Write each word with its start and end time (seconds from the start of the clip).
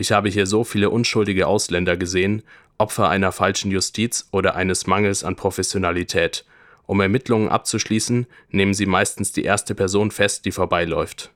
Ich 0.00 0.12
habe 0.12 0.30
hier 0.30 0.46
so 0.46 0.64
viele 0.64 0.88
unschuldige 0.88 1.46
Ausländer 1.46 1.98
gesehen, 1.98 2.42
Opfer 2.78 3.10
einer 3.10 3.32
falschen 3.32 3.70
Justiz 3.70 4.30
oder 4.32 4.54
eines 4.54 4.86
Mangels 4.86 5.24
an 5.24 5.36
Professionalität. 5.36 6.46
Um 6.86 7.02
Ermittlungen 7.02 7.50
abzuschließen, 7.50 8.26
nehmen 8.48 8.72
sie 8.72 8.86
meistens 8.86 9.32
die 9.32 9.44
erste 9.44 9.74
Person 9.74 10.10
fest, 10.10 10.46
die 10.46 10.52
vorbeiläuft. 10.52 11.32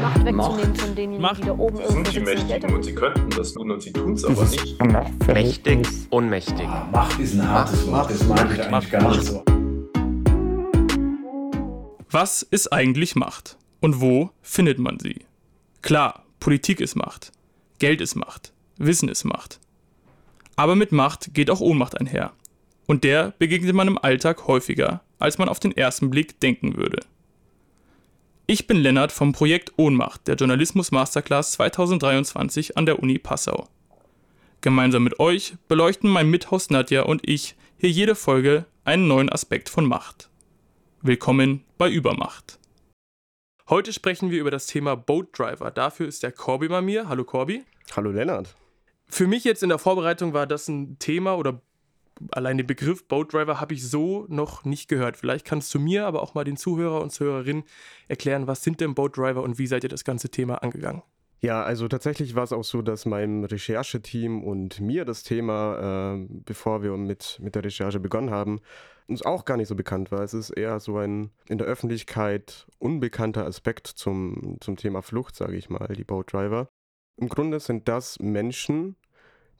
Macht 0.00 0.24
wegzunehmen 0.24 0.74
von 0.74 0.94
denjenigen, 0.94 1.20
Macht. 1.20 1.42
die 1.42 1.46
da 1.46 1.52
oben 1.52 1.80
irgendwo 1.80 1.92
sind 1.92 2.14
die 2.14 2.20
Mächtigen 2.20 2.74
und 2.74 2.82
sie 2.82 2.94
könnten 2.94 3.28
das 3.28 3.52
tun 3.52 3.70
und 3.70 3.82
sie 3.82 3.92
tun 3.92 4.14
es 4.14 4.24
aber 4.24 4.42
nicht. 4.42 5.26
Mächtig, 5.26 5.86
ohnmächtig. 6.08 6.66
Macht 6.90 7.20
ist 7.20 7.34
ein 7.34 7.46
hartes 7.46 7.86
Wort, 7.88 8.10
das 8.10 8.26
mag 8.26 8.50
ich 8.54 8.62
eigentlich 8.62 8.90
gar 8.90 9.10
nicht 9.10 9.22
so. 9.22 9.44
Was 12.14 12.42
ist 12.42 12.72
eigentlich 12.72 13.16
Macht? 13.16 13.58
Und 13.80 14.00
wo 14.00 14.30
findet 14.40 14.78
man 14.78 15.00
sie? 15.00 15.24
Klar, 15.82 16.24
Politik 16.38 16.78
ist 16.80 16.94
Macht. 16.94 17.32
Geld 17.80 18.00
ist 18.00 18.14
Macht. 18.14 18.52
Wissen 18.76 19.08
ist 19.08 19.24
Macht. 19.24 19.58
Aber 20.54 20.76
mit 20.76 20.92
Macht 20.92 21.34
geht 21.34 21.50
auch 21.50 21.58
Ohnmacht 21.58 21.98
einher. 21.98 22.32
Und 22.86 23.02
der 23.02 23.34
begegnet 23.40 23.74
man 23.74 23.88
im 23.88 23.98
Alltag 23.98 24.46
häufiger, 24.46 25.02
als 25.18 25.38
man 25.38 25.48
auf 25.48 25.58
den 25.58 25.76
ersten 25.76 26.08
Blick 26.08 26.38
denken 26.38 26.76
würde. 26.76 27.00
Ich 28.46 28.68
bin 28.68 28.76
Lennart 28.76 29.10
vom 29.10 29.32
Projekt 29.32 29.72
Ohnmacht 29.76 30.28
der 30.28 30.36
Journalismus 30.36 30.92
Masterclass 30.92 31.50
2023 31.54 32.76
an 32.76 32.86
der 32.86 33.02
Uni 33.02 33.18
Passau. 33.18 33.66
Gemeinsam 34.60 35.02
mit 35.02 35.18
euch 35.18 35.56
beleuchten 35.66 36.10
mein 36.10 36.30
Mithost 36.30 36.70
Nadja 36.70 37.02
und 37.02 37.28
ich 37.28 37.56
hier 37.76 37.90
jede 37.90 38.14
Folge 38.14 38.66
einen 38.84 39.08
neuen 39.08 39.30
Aspekt 39.30 39.68
von 39.68 39.84
Macht. 39.84 40.30
Willkommen 41.06 41.66
bei 41.76 41.90
Übermacht. 41.90 42.58
Heute 43.68 43.92
sprechen 43.92 44.30
wir 44.30 44.40
über 44.40 44.50
das 44.50 44.66
Thema 44.66 44.94
Boat 44.96 45.38
Driver. 45.38 45.70
Dafür 45.70 46.08
ist 46.08 46.22
der 46.22 46.32
Corby 46.32 46.68
bei 46.68 46.80
mir. 46.80 47.10
Hallo 47.10 47.24
Corby. 47.24 47.62
Hallo 47.94 48.10
Lennart. 48.10 48.56
Für 49.04 49.26
mich 49.26 49.44
jetzt 49.44 49.62
in 49.62 49.68
der 49.68 49.76
Vorbereitung 49.76 50.32
war 50.32 50.46
das 50.46 50.66
ein 50.66 50.98
Thema 50.98 51.36
oder 51.36 51.60
allein 52.30 52.56
den 52.56 52.66
Begriff 52.66 53.06
Boat 53.06 53.34
Driver 53.34 53.60
habe 53.60 53.74
ich 53.74 53.86
so 53.86 54.24
noch 54.30 54.64
nicht 54.64 54.88
gehört. 54.88 55.18
Vielleicht 55.18 55.44
kannst 55.44 55.74
du 55.74 55.78
mir, 55.78 56.06
aber 56.06 56.22
auch 56.22 56.32
mal 56.32 56.44
den 56.44 56.56
Zuhörer 56.56 57.02
und 57.02 57.10
Zuhörerinnen 57.10 57.64
erklären, 58.08 58.46
was 58.46 58.62
sind 58.62 58.80
denn 58.80 58.94
Boat 58.94 59.18
Driver 59.18 59.42
und 59.42 59.58
wie 59.58 59.66
seid 59.66 59.82
ihr 59.82 59.90
das 59.90 60.04
ganze 60.04 60.30
Thema 60.30 60.62
angegangen? 60.62 61.02
Ja, 61.42 61.62
also 61.62 61.86
tatsächlich 61.86 62.34
war 62.34 62.44
es 62.44 62.54
auch 62.54 62.64
so, 62.64 62.80
dass 62.80 63.04
meinem 63.04 63.44
Rechercheteam 63.44 64.42
und 64.42 64.80
mir 64.80 65.04
das 65.04 65.22
Thema, 65.22 66.14
äh, 66.14 66.26
bevor 66.30 66.82
wir 66.82 66.96
mit, 66.96 67.38
mit 67.42 67.56
der 67.56 67.64
Recherche 67.64 68.00
begonnen 68.00 68.30
haben, 68.30 68.62
uns 69.06 69.22
auch 69.22 69.44
gar 69.44 69.56
nicht 69.56 69.68
so 69.68 69.74
bekannt 69.74 70.10
war. 70.10 70.20
Es 70.20 70.34
ist 70.34 70.50
eher 70.50 70.80
so 70.80 70.98
ein 70.98 71.30
in 71.48 71.58
der 71.58 71.66
Öffentlichkeit 71.66 72.66
unbekannter 72.78 73.44
Aspekt 73.46 73.86
zum, 73.86 74.56
zum 74.60 74.76
Thema 74.76 75.02
Flucht, 75.02 75.36
sage 75.36 75.56
ich 75.56 75.68
mal, 75.68 75.88
die 75.88 76.04
Boat 76.04 76.32
Driver. 76.32 76.68
Im 77.16 77.28
Grunde 77.28 77.60
sind 77.60 77.88
das 77.88 78.18
Menschen, 78.18 78.96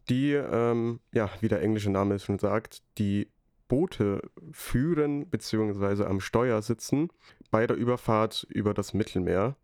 die, 0.09 0.33
ähm, 0.33 1.01
ja, 1.13 1.31
wie 1.41 1.49
der 1.49 1.63
englische 1.63 1.91
Name 1.91 2.15
es 2.15 2.25
schon 2.25 2.39
sagt, 2.39 2.83
die 2.99 3.29
Boote 3.69 4.23
führen 4.53 5.29
bzw. 5.29 6.05
am 6.05 6.21
Steuer 6.21 6.61
sitzen 6.63 7.09
bei 7.51 7.67
der 7.67 7.77
Überfahrt 7.77 8.47
über 8.51 8.75
das 8.75 8.95
Mittelmeer. 8.95 9.57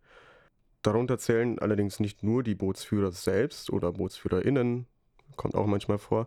Darunter 0.82 1.18
zählen 1.18 1.58
allerdings 1.58 2.00
nicht 2.00 2.22
nur 2.22 2.42
die 2.42 2.54
Bootsführer 2.54 3.12
selbst 3.12 3.70
oder 3.70 3.92
BootsführerInnen, 3.92 4.86
kommt 5.36 5.54
auch 5.54 5.66
manchmal 5.66 5.98
vor, 5.98 6.26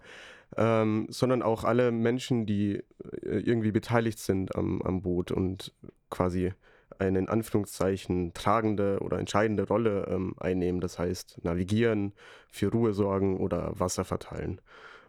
ähm, 0.58 1.08
sondern 1.10 1.42
auch 1.42 1.64
alle 1.64 1.92
Menschen, 1.92 2.46
die 2.46 2.76
äh, 2.76 2.84
irgendwie 3.22 3.72
beteiligt 3.72 4.20
sind 4.20 4.56
am, 4.56 4.82
am 4.82 5.02
Boot 5.02 5.32
und 5.32 5.74
quasi 6.10 6.54
eine 7.00 7.20
in 7.20 7.30
Anführungszeichen 7.30 8.34
tragende 8.34 9.00
oder 9.02 9.20
entscheidende 9.20 9.68
Rolle 9.68 10.08
ähm, 10.10 10.36
einnehmen. 10.40 10.82
Das 10.82 11.00
heißt, 11.00 11.44
navigieren, 11.44 12.14
für 12.50 12.72
Ruhe 12.72 12.94
sorgen 12.94 13.38
oder 13.38 13.72
Wasser 13.80 14.06
verteilen. 14.06 14.62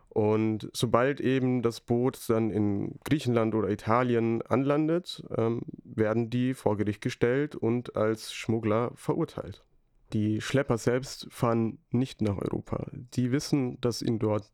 Und 0.08 0.70
sobald 0.72 1.20
eben 1.20 1.62
das 1.62 1.80
Boot 1.80 2.18
dann 2.28 2.50
in 2.50 3.00
Griechenland 3.04 3.54
oder 3.54 3.68
Italien 3.68 4.42
anlandet, 4.42 5.24
ähm, 5.36 5.62
werden 5.82 6.30
die 6.30 6.54
vor 6.54 6.76
Gericht 6.76 7.00
gestellt 7.00 7.56
und 7.56 7.96
als 7.96 8.32
Schmuggler 8.32 8.92
verurteilt. 8.94 9.64
Die 10.12 10.40
Schlepper 10.40 10.78
selbst 10.78 11.26
fahren 11.30 11.78
nicht 11.90 12.22
nach 12.22 12.38
Europa. 12.38 12.86
Die 12.92 13.32
wissen, 13.32 13.80
dass 13.80 14.02
ihnen 14.02 14.20
dort 14.20 14.52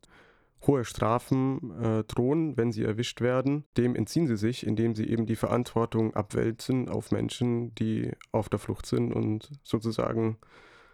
hohe 0.65 0.85
Strafen 0.85 1.71
äh, 1.81 2.03
drohen, 2.03 2.55
wenn 2.57 2.71
sie 2.71 2.83
erwischt 2.83 3.21
werden. 3.21 3.65
Dem 3.77 3.95
entziehen 3.95 4.27
sie 4.27 4.37
sich, 4.37 4.65
indem 4.65 4.95
sie 4.95 5.09
eben 5.09 5.25
die 5.25 5.35
Verantwortung 5.35 6.13
abwälzen 6.13 6.89
auf 6.89 7.11
Menschen, 7.11 7.73
die 7.75 8.11
auf 8.31 8.49
der 8.49 8.59
Flucht 8.59 8.85
sind 8.85 9.13
und 9.13 9.49
sozusagen 9.63 10.37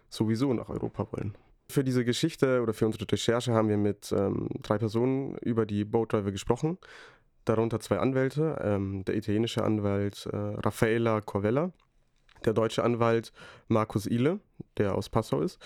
sowieso 0.08 0.52
nach 0.54 0.70
Europa 0.70 1.08
wollen. 1.12 1.36
Für 1.70 1.84
diese 1.84 2.04
Geschichte 2.04 2.62
oder 2.62 2.72
für 2.72 2.86
unsere 2.86 3.10
Recherche 3.10 3.52
haben 3.52 3.68
wir 3.68 3.76
mit 3.76 4.10
ähm, 4.12 4.48
drei 4.62 4.78
Personen 4.78 5.36
über 5.38 5.66
die 5.66 5.84
Boat 5.84 6.14
Driver 6.14 6.32
gesprochen, 6.32 6.78
darunter 7.44 7.78
zwei 7.80 7.98
Anwälte, 7.98 8.58
ähm, 8.62 9.04
der 9.04 9.16
italienische 9.16 9.62
Anwalt 9.62 10.26
äh, 10.32 10.36
Raffaella 10.36 11.20
Corvella, 11.20 11.72
der 12.46 12.54
deutsche 12.54 12.84
Anwalt 12.84 13.32
Markus 13.68 14.06
Ile, 14.06 14.40
der 14.78 14.94
aus 14.94 15.10
Passau 15.10 15.42
ist, 15.42 15.58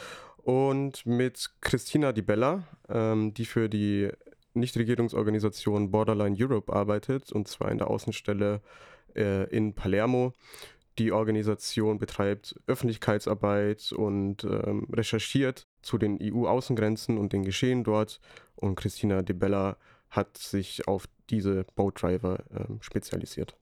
und 0.43 1.07
mit 1.07 1.51
Christina 1.61 2.13
Di 2.13 2.23
Bella, 2.23 2.65
ähm, 2.89 3.33
die 3.35 3.45
für 3.45 3.69
die 3.69 4.11
Nichtregierungsorganisation 4.55 5.91
Borderline 5.91 6.37
Europe 6.39 6.73
arbeitet, 6.73 7.33
und 7.33 7.49
zwar 7.49 7.71
in 7.71 7.79
der 7.79 7.89
Außenstelle 7.89 8.61
äh, 9.15 9.49
in 9.55 9.75
Palermo. 9.75 10.33
Die 10.99 11.13
Organisation 11.13 11.99
betreibt 11.99 12.61
Öffentlichkeitsarbeit 12.67 13.93
und 13.93 14.45
ähm, 14.45 14.87
recherchiert 14.93 15.67
zu 15.81 15.97
den 15.97 16.19
EU-Außengrenzen 16.21 17.17
und 17.17 17.33
den 17.33 17.45
Geschehen 17.45 17.83
dort. 17.83 18.21
Und 18.57 18.75
Christina 18.75 19.23
De 19.23 19.35
Bella 19.35 19.79
hat 20.11 20.37
sich 20.37 20.87
auf 20.87 21.07
diese 21.31 21.65
Boat 21.75 22.03
Driver 22.03 22.45
ähm, 22.55 22.79
spezialisiert. 22.83 23.57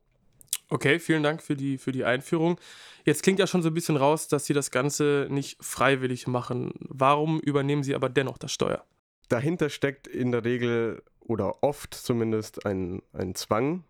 Okay, 0.73 1.01
vielen 1.01 1.25
Dank 1.25 1.43
für 1.43 1.57
die, 1.57 1.79
für 1.79 1.91
die 1.91 2.05
Einführung. 2.05 2.59
Jetzt 3.05 3.25
klingt 3.25 3.41
ja 3.41 3.49
schon 3.49 3.61
so 3.61 3.71
ein 3.71 3.75
bisschen 3.75 3.97
raus, 3.97 4.29
dass 4.29 4.47
Sie 4.47 4.55
das 4.55 4.71
Ganze 4.71 5.27
nicht 5.29 5.63
freiwillig 5.63 6.29
machen. 6.29 6.73
Warum 6.79 7.41
übernehmen 7.41 7.83
Sie 7.83 7.97
aber 7.97 8.09
dennoch 8.09 8.39
das 8.39 8.53
Steuer? 8.53 8.85
Dahinter 9.29 9.69
steckt 9.69 10.07
in 10.07 10.31
der 10.31 10.45
Regel 10.45 11.03
oder 11.19 11.65
oft 11.65 11.93
zumindest 11.93 12.67
ein, 12.67 13.03
ein 13.13 13.35
Zwang. 13.35 13.83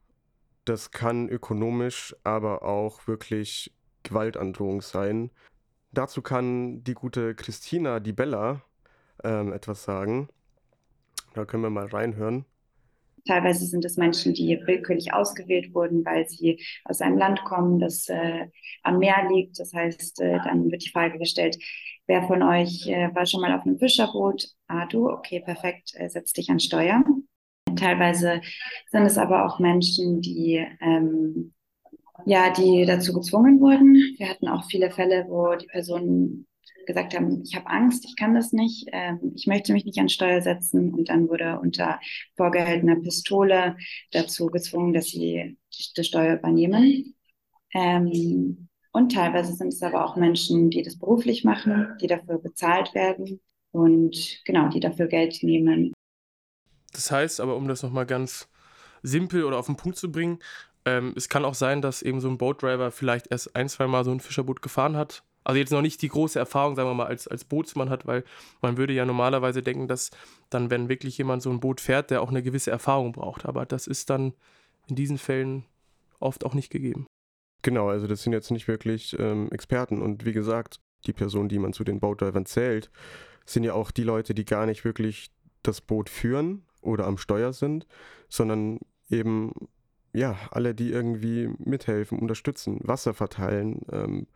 Das 0.65 0.91
kann 0.91 1.29
ökonomisch, 1.29 2.17
aber 2.25 2.63
auch 2.63 3.07
wirklich 3.07 3.75
Gewaltandrohung 4.03 4.81
sein. 4.81 5.31
Dazu 5.93 6.23
kann 6.23 6.83
die 6.83 6.95
gute 6.95 7.35
Christina 7.35 8.01
Di 8.01 8.13
Bella 8.13 8.63
ähm, 9.23 9.53
etwas 9.53 9.85
sagen. 9.85 10.29
Da 11.35 11.45
können 11.45 11.63
wir 11.63 11.71
mal 11.71 11.87
reinhören. 11.87 12.47
Teilweise 13.27 13.67
sind 13.67 13.85
es 13.85 13.97
Menschen, 13.97 14.35
die 14.35 14.61
willkürlich 14.67 15.13
ausgewählt 15.13 15.75
wurden, 15.75 16.05
weil 16.05 16.29
sie 16.29 16.61
aus 16.85 17.01
einem 17.01 17.19
Land 17.19 17.45
kommen, 17.45 17.79
das 17.79 18.09
äh, 18.09 18.47
am 18.83 18.99
Meer 18.99 19.29
liegt. 19.31 19.59
Das 19.59 19.73
heißt, 19.73 20.21
äh, 20.21 20.39
dann 20.45 20.71
wird 20.71 20.85
die 20.85 20.91
Frage 20.91 21.19
gestellt, 21.19 21.59
wer 22.07 22.23
von 22.23 22.43
euch 22.43 22.87
äh, 22.87 23.15
war 23.15 23.27
schon 23.27 23.41
mal 23.41 23.55
auf 23.55 23.65
einem 23.65 23.79
Fischerboot? 23.79 24.49
Ah, 24.67 24.87
du, 24.87 25.09
okay, 25.09 25.41
perfekt, 25.41 25.93
äh, 25.95 26.09
setz 26.09 26.33
dich 26.33 26.51
an 26.51 26.61
Steuer. 26.61 27.05
Teilweise 27.77 28.41
sind 28.91 29.05
es 29.05 29.17
aber 29.17 29.47
auch 29.47 29.61
Menschen, 29.61 30.21
die 30.21 30.67
ähm, 30.81 31.53
ja, 32.27 32.51
die 32.51 32.85
dazu 32.87 33.13
gezwungen 33.13 33.61
wurden. 33.61 33.95
Wir 34.19 34.29
hatten 34.29 34.49
auch 34.49 34.65
viele 34.69 34.91
Fälle, 34.91 35.27
wo 35.29 35.55
die 35.57 35.67
Personen 35.67 36.47
gesagt 36.87 37.15
haben, 37.15 37.43
ich 37.43 37.55
habe 37.55 37.67
Angst, 37.67 38.05
ich 38.05 38.17
kann 38.17 38.35
das 38.35 38.53
nicht, 38.53 38.89
ähm, 38.93 39.33
ich 39.35 39.47
möchte 39.47 39.73
mich 39.73 39.85
nicht 39.85 39.99
an 39.99 40.09
Steuer 40.09 40.41
setzen. 40.41 40.93
Und 40.93 41.09
dann 41.09 41.29
wurde 41.29 41.59
unter 41.61 42.01
vorgehaltener 42.37 42.97
Pistole 42.97 43.77
dazu 44.13 44.47
gezwungen, 44.47 44.93
dass 44.93 45.07
sie 45.07 45.59
die 45.97 46.05
Steuer 46.05 46.39
übernehmen. 46.39 47.15
Ähm, 47.73 48.69
und 48.93 49.13
teilweise 49.13 49.55
sind 49.55 49.69
es 49.69 49.83
aber 49.83 50.05
auch 50.05 50.17
Menschen, 50.17 50.71
die 50.71 50.83
das 50.83 50.99
beruflich 50.99 51.45
machen, 51.45 51.97
die 52.01 52.09
dafür 52.09 52.39
bezahlt 52.39 52.95
werden 52.95 53.41
und 53.71 54.43
genau, 54.45 54.69
die 54.69 54.81
dafür 54.81 55.07
Geld 55.07 55.43
nehmen. 55.43 55.93
Das 56.93 57.11
heißt 57.11 57.41
aber, 57.41 57.57
um 57.57 57.69
das 57.69 57.83
nochmal 57.83 58.07
ganz 58.07 58.49
simpel 59.03 59.45
oder 59.45 59.59
auf 59.59 59.67
den 59.67 59.77
Punkt 59.77 59.97
zu 59.97 60.11
bringen, 60.11 60.41
ähm, 60.85 61.13
es 61.17 61.29
kann 61.29 61.45
auch 61.45 61.55
sein, 61.55 61.83
dass 61.83 62.03
eben 62.03 62.21
so 62.21 62.29
ein 62.29 62.39
Boatdriver 62.39 62.91
vielleicht 62.91 63.29
erst 63.31 63.55
ein, 63.55 63.69
zwei 63.69 63.87
Mal 63.87 64.05
so 64.05 64.11
ein 64.11 64.21
Fischerboot 64.21 64.63
gefahren 64.63 64.97
hat. 64.97 65.23
Also 65.45 65.59
jetzt 65.59 65.73
noch 65.73 65.83
nicht 65.83 66.03
die 66.03 66.09
große 66.09 66.39
Erfahrung, 66.39 66.77
sagen 66.77 66.89
wir 66.89 66.95
mal, 66.95 67.07
als, 67.07 67.27
als 67.27 67.45
Bootsmann 67.45 67.91
hat, 67.91 68.07
weil 68.07 68.25
man 68.61 68.77
würde 68.77 68.93
ja 68.93 69.05
normalerweise 69.05 69.63
denken, 69.63 69.89
dass 69.89 70.11
dann, 70.51 70.71
wenn 70.71 70.89
wirklich 70.89 71.17
jemand 71.19 71.43
so 71.43 71.51
ein 71.51 71.61
Boot 71.61 71.81
fährt, 71.81 72.11
der 72.11 72.23
auch 72.23 72.29
eine 72.29 72.43
gewisse 72.43 72.71
Erfahrung 72.71 73.13
braucht. 73.13 73.47
Aber 73.47 73.65
das 73.67 73.87
ist 73.87 74.11
dann 74.11 74.35
in 74.89 74.97
diesen 74.97 75.19
Fällen 75.19 75.65
oft 76.19 76.45
auch 76.45 76.55
nicht 76.55 76.71
gegeben. 76.71 77.07
Genau, 77.63 77.89
also 77.89 78.07
das 78.07 78.23
sind 78.23 78.33
jetzt 78.33 78.51
nicht 78.51 78.69
wirklich 78.69 79.19
ähm, 79.19 79.51
Experten. 79.51 80.03
Und 80.03 80.25
wie 80.25 80.33
gesagt, 80.33 80.81
die 81.07 81.13
Personen, 81.13 81.49
die 81.49 81.59
man 81.59 81.73
zu 81.73 81.85
den 81.85 82.01
Boatdrivern 82.01 82.47
zählt, 82.47 82.91
sind 83.47 83.65
ja 83.65 83.75
auch 83.75 83.91
die 83.91 84.03
Leute, 84.03 84.35
die 84.35 84.45
gar 84.45 84.67
nicht 84.67 84.85
wirklich 84.85 85.31
das 85.63 85.81
Boot 85.81 86.09
führen 86.09 86.65
oder 86.83 87.07
am 87.07 87.19
Steuer 87.19 87.53
sind, 87.53 87.87
sondern 88.29 88.79
eben 89.11 89.53
ja, 90.13 90.37
alle, 90.51 90.75
die 90.75 90.91
irgendwie 90.91 91.51
mithelfen, 91.59 92.19
unterstützen, 92.19 92.81
Wasser 92.83 93.15
verteilen, 93.15 93.83
ähm, 93.93 94.27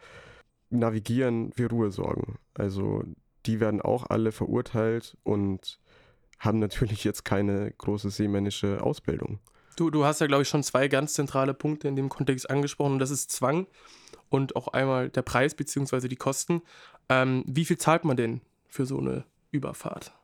navigieren, 0.79 1.53
für 1.53 1.69
Ruhe 1.69 1.91
sorgen. 1.91 2.39
Also 2.55 3.03
die 3.47 3.61
werden 3.61 3.81
auch 3.81 4.07
alle 4.09 4.33
verurteilt 4.33 5.17
und 5.23 5.79
haben 6.39 6.59
natürlich 6.59 7.05
jetzt 7.05 7.25
keine 7.25 7.73
große 7.73 8.11
seemännische 8.11 8.83
Ausbildung. 8.83 9.41
Du, 9.77 9.91
du 9.91 10.05
hast 10.05 10.21
ja, 10.21 10.27
glaube 10.27 10.43
ich, 10.43 10.49
schon 10.49 10.63
zwei 10.63 10.89
ganz 10.89 11.15
zentrale 11.15 11.55
Punkte 11.55 11.89
in 11.89 11.97
dem 11.97 12.09
Kontext 12.09 12.49
angesprochen 12.49 12.95
und 12.95 12.99
das 12.99 13.11
ist 13.11 13.33
Zwang 13.33 13.67
und 14.29 14.57
auch 14.57 14.69
einmal 14.69 15.11
der 15.11 15.23
Preis 15.23 15.55
bzw. 15.55 16.09
die 16.09 16.17
Kosten. 16.17 16.63
Ähm, 17.09 17.45
wie 17.47 17.65
viel 17.65 17.79
zahlt 17.79 18.05
man 18.05 18.17
denn 18.17 18.41
für 18.69 18.87
so 18.87 18.99
eine 18.99 19.25
Überfahrt? 19.51 20.15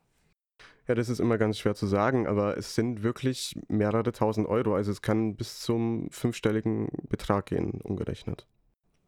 Ja, 0.87 0.95
das 0.95 1.09
ist 1.09 1.19
immer 1.19 1.37
ganz 1.37 1.59
schwer 1.59 1.75
zu 1.75 1.85
sagen, 1.85 2.27
aber 2.27 2.57
es 2.57 2.75
sind 2.75 3.03
wirklich 3.03 3.57
mehrere 3.67 4.11
tausend 4.11 4.47
Euro. 4.47 4.75
Also 4.75 4.91
es 4.91 5.01
kann 5.01 5.35
bis 5.35 5.59
zum 5.59 6.09
fünfstelligen 6.09 6.89
Betrag 7.07 7.45
gehen, 7.45 7.79
umgerechnet. 7.81 8.47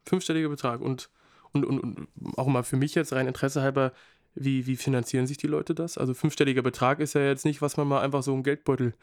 Fünfstelliger 0.05 0.49
Betrag. 0.49 0.81
Und, 0.81 1.09
und, 1.53 1.65
und, 1.65 1.79
und 1.79 2.07
auch 2.37 2.47
mal 2.47 2.63
für 2.63 2.77
mich 2.77 2.95
jetzt 2.95 3.13
rein 3.13 3.27
Interesse 3.27 3.61
halber, 3.61 3.93
wie, 4.35 4.65
wie 4.65 4.75
finanzieren 4.75 5.27
sich 5.27 5.37
die 5.37 5.47
Leute 5.47 5.75
das? 5.75 5.97
Also 5.97 6.13
fünfstelliger 6.13 6.63
Betrag 6.63 6.99
ist 6.99 7.13
ja 7.13 7.21
jetzt 7.21 7.45
nicht, 7.45 7.61
was 7.61 7.77
man 7.77 7.87
mal 7.87 8.01
einfach 8.01 8.23
so 8.23 8.33
im 8.33 8.43
Geldbeutel 8.43 8.93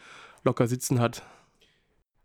locker 0.43 0.67
sitzen 0.67 1.00
hat. 1.00 1.23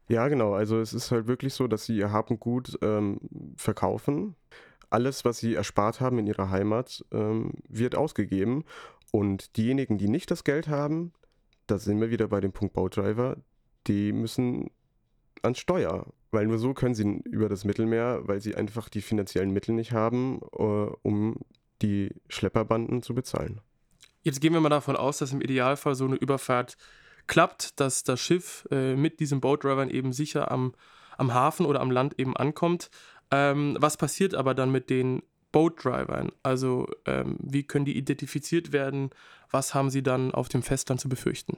Ja, 0.08 0.28
genau. 0.28 0.54
Also 0.54 0.80
es 0.80 0.94
ist 0.94 1.12
halt 1.12 1.28
wirklich 1.28 1.54
so, 1.54 1.68
dass 1.68 1.86
sie 1.86 1.98
ihr 1.98 2.12
Habengut 2.12 2.78
ähm, 2.82 3.20
verkaufen. 3.58 4.36
Alles, 4.90 5.26
was 5.26 5.40
sie 5.40 5.56
erspart 5.56 6.00
haben 6.00 6.20
in 6.20 6.28
ihrer 6.28 6.52
Heimat, 6.52 7.04
ähm, 7.12 7.54
wird 7.68 7.96
ausgegeben. 7.96 8.64
Und 9.12 9.58
diejenigen, 9.58 9.98
die 9.98 10.08
nicht 10.08 10.30
das 10.30 10.44
Geld 10.44 10.68
haben, 10.68 11.14
da 11.68 11.78
sind 11.78 12.00
wir 12.00 12.12
wieder 12.12 12.28
bei 12.28 12.40
dem 12.40 12.52
Punkt 12.52 12.74
Baudriver, 12.74 13.38
die 13.88 14.14
müssen 14.14 14.70
ans 15.42 15.60
Steuer. 15.60 16.06
Weil 16.32 16.48
nur 16.48 16.58
so 16.58 16.74
können 16.74 16.96
sie 16.96 17.22
über 17.26 17.50
das 17.50 17.66
Mittelmeer, 17.66 18.22
weil 18.24 18.42
sie 18.42 18.56
einfach 18.56 18.90
die 18.90 19.02
finanziellen 19.02 19.52
Mittel 19.52 19.74
nicht 19.74 19.92
haben, 19.92 20.42
uh, 20.58 20.92
um 21.02 21.38
die 21.82 22.10
Schlepperbanden 22.30 23.02
zu 23.02 23.14
bezahlen. 23.14 23.62
Jetzt 24.22 24.42
gehen 24.42 24.54
wir 24.54 24.62
mal 24.62 24.70
davon 24.70 24.96
aus, 24.96 25.20
dass 25.20 25.34
im 25.34 25.42
Idealfall 25.42 25.96
so 25.96 26.06
eine 26.06 26.16
Überfahrt 26.16 26.78
klappt, 27.28 27.80
dass 27.80 28.04
das 28.04 28.20
Schiff 28.20 28.68
äh, 28.72 28.96
mit 28.96 29.20
diesen 29.20 29.40
Boatdrivern 29.40 29.90
eben 29.90 30.14
sicher 30.14 30.52
am, 30.52 30.74
am 31.18 31.34
Hafen 31.34 31.66
oder 31.66 31.82
am 31.82 31.92
Land 31.92 32.20
eben 32.20 32.36
ankommt. 32.36 32.90
Ähm, 33.32 33.78
was 33.80 33.98
passiert 33.98 34.36
aber 34.36 34.54
dann 34.54 34.72
mit 34.72 34.90
den 34.90 35.22
Boatdrivern? 35.52 36.32
Also 36.44 36.88
ähm, 37.06 37.38
wie 37.40 37.64
können 37.64 37.86
die 37.86 37.98
identifiziert 37.98 38.72
werden? 38.72 39.12
Was 39.52 39.74
haben 39.74 39.90
sie 39.90 40.04
dann 40.04 40.32
auf 40.32 40.50
dem 40.50 40.64
Festland 40.64 41.00
zu 41.00 41.10
befürchten? 41.10 41.58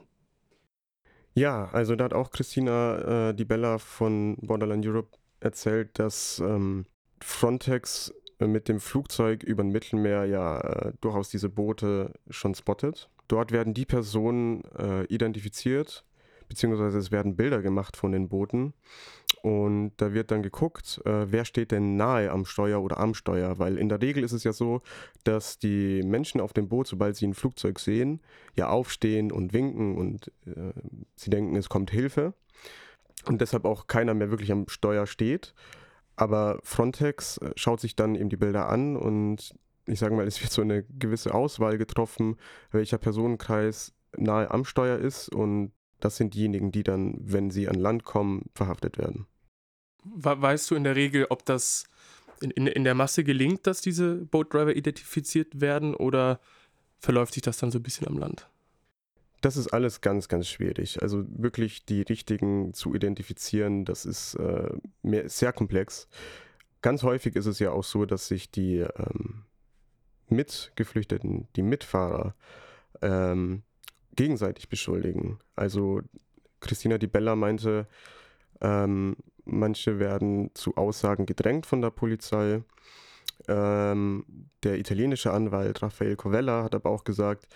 Ja, 1.38 1.68
also 1.70 1.94
da 1.94 2.04
hat 2.04 2.14
auch 2.14 2.32
Christina 2.32 3.28
äh, 3.28 3.34
Di 3.34 3.44
Bella 3.44 3.78
von 3.78 4.36
Borderland 4.40 4.84
Europe 4.84 5.16
erzählt, 5.38 5.96
dass 6.00 6.40
ähm, 6.40 6.84
Frontex 7.20 8.12
mit 8.40 8.68
dem 8.68 8.80
Flugzeug 8.80 9.44
über 9.44 9.62
dem 9.62 9.70
Mittelmeer 9.70 10.24
ja 10.24 10.58
äh, 10.58 10.92
durchaus 11.00 11.28
diese 11.28 11.48
Boote 11.48 12.12
schon 12.28 12.56
spottet. 12.56 13.08
Dort 13.28 13.52
werden 13.52 13.72
die 13.72 13.86
Personen 13.86 14.64
äh, 14.76 15.04
identifiziert, 15.04 16.04
beziehungsweise 16.48 16.98
es 16.98 17.12
werden 17.12 17.36
Bilder 17.36 17.62
gemacht 17.62 17.96
von 17.96 18.10
den 18.10 18.28
Booten. 18.28 18.74
Und 19.42 19.92
da 19.98 20.12
wird 20.12 20.30
dann 20.30 20.42
geguckt, 20.42 21.00
äh, 21.04 21.30
wer 21.30 21.44
steht 21.44 21.70
denn 21.70 21.96
nahe 21.96 22.30
am 22.30 22.44
Steuer 22.44 22.82
oder 22.82 22.98
am 22.98 23.14
Steuer. 23.14 23.58
Weil 23.58 23.78
in 23.78 23.88
der 23.88 24.00
Regel 24.00 24.24
ist 24.24 24.32
es 24.32 24.44
ja 24.44 24.52
so, 24.52 24.82
dass 25.24 25.58
die 25.58 26.02
Menschen 26.02 26.40
auf 26.40 26.52
dem 26.52 26.68
Boot, 26.68 26.88
sobald 26.88 27.16
sie 27.16 27.26
ein 27.26 27.34
Flugzeug 27.34 27.78
sehen, 27.78 28.20
ja 28.56 28.68
aufstehen 28.68 29.30
und 29.30 29.52
winken 29.52 29.96
und 29.96 30.32
äh, 30.46 30.72
sie 31.16 31.30
denken, 31.30 31.56
es 31.56 31.68
kommt 31.68 31.90
Hilfe. 31.90 32.34
Und 33.26 33.40
deshalb 33.40 33.64
auch 33.64 33.86
keiner 33.86 34.14
mehr 34.14 34.30
wirklich 34.30 34.52
am 34.52 34.68
Steuer 34.68 35.06
steht. 35.06 35.54
Aber 36.16 36.58
Frontex 36.64 37.38
äh, 37.38 37.52
schaut 37.54 37.80
sich 37.80 37.94
dann 37.94 38.14
eben 38.14 38.28
die 38.28 38.36
Bilder 38.36 38.68
an 38.68 38.96
und 38.96 39.54
ich 39.86 39.98
sage 39.98 40.14
mal, 40.14 40.26
es 40.26 40.42
wird 40.42 40.52
so 40.52 40.62
eine 40.62 40.82
gewisse 40.82 41.32
Auswahl 41.32 41.78
getroffen, 41.78 42.36
welcher 42.70 42.98
Personenkreis 42.98 43.94
nahe 44.16 44.50
am 44.50 44.64
Steuer 44.64 44.98
ist 44.98 45.28
und 45.28 45.72
das 46.00 46.16
sind 46.16 46.34
diejenigen, 46.34 46.72
die 46.72 46.82
dann, 46.82 47.16
wenn 47.20 47.50
sie 47.50 47.68
an 47.68 47.74
Land 47.74 48.04
kommen, 48.04 48.46
verhaftet 48.54 48.98
werden. 48.98 49.26
Weißt 50.04 50.70
du 50.70 50.74
in 50.74 50.84
der 50.84 50.96
Regel, 50.96 51.26
ob 51.28 51.44
das 51.44 51.84
in, 52.40 52.50
in, 52.50 52.66
in 52.66 52.84
der 52.84 52.94
Masse 52.94 53.24
gelingt, 53.24 53.66
dass 53.66 53.80
diese 53.80 54.16
Boatdriver 54.16 54.74
identifiziert 54.74 55.60
werden 55.60 55.94
oder 55.94 56.40
verläuft 56.98 57.34
sich 57.34 57.42
das 57.42 57.58
dann 57.58 57.70
so 57.70 57.78
ein 57.78 57.82
bisschen 57.82 58.06
am 58.06 58.18
Land? 58.18 58.48
Das 59.40 59.56
ist 59.56 59.68
alles 59.68 60.00
ganz, 60.00 60.28
ganz 60.28 60.48
schwierig. 60.48 61.00
Also 61.02 61.24
wirklich 61.28 61.84
die 61.84 62.02
richtigen 62.02 62.74
zu 62.74 62.94
identifizieren, 62.94 63.84
das 63.84 64.04
ist 64.04 64.34
äh, 64.34 64.70
mehr, 65.02 65.28
sehr 65.28 65.52
komplex. 65.52 66.08
Ganz 66.82 67.02
häufig 67.02 67.36
ist 67.36 67.46
es 67.46 67.58
ja 67.58 67.70
auch 67.70 67.84
so, 67.84 68.04
dass 68.04 68.28
sich 68.28 68.50
die 68.50 68.78
ähm, 68.78 69.44
Mitgeflüchteten, 70.28 71.48
die 71.54 71.62
Mitfahrer, 71.62 72.34
ähm, 73.00 73.62
gegenseitig 74.18 74.68
beschuldigen. 74.68 75.38
Also 75.54 76.02
Christina 76.58 76.98
Di 76.98 77.06
Bella 77.06 77.36
meinte, 77.36 77.86
ähm, 78.60 79.16
manche 79.44 80.00
werden 80.00 80.50
zu 80.54 80.76
Aussagen 80.76 81.24
gedrängt 81.24 81.66
von 81.66 81.80
der 81.80 81.90
Polizei. 81.90 82.64
Ähm, 83.46 84.24
der 84.64 84.78
italienische 84.78 85.32
Anwalt 85.32 85.82
Raffaele 85.82 86.16
Covella 86.16 86.64
hat 86.64 86.74
aber 86.74 86.90
auch 86.90 87.04
gesagt, 87.04 87.46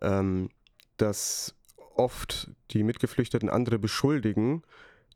ähm, 0.00 0.48
dass 0.96 1.54
oft 1.94 2.50
die 2.70 2.82
Mitgeflüchteten 2.82 3.50
andere 3.50 3.78
beschuldigen, 3.78 4.62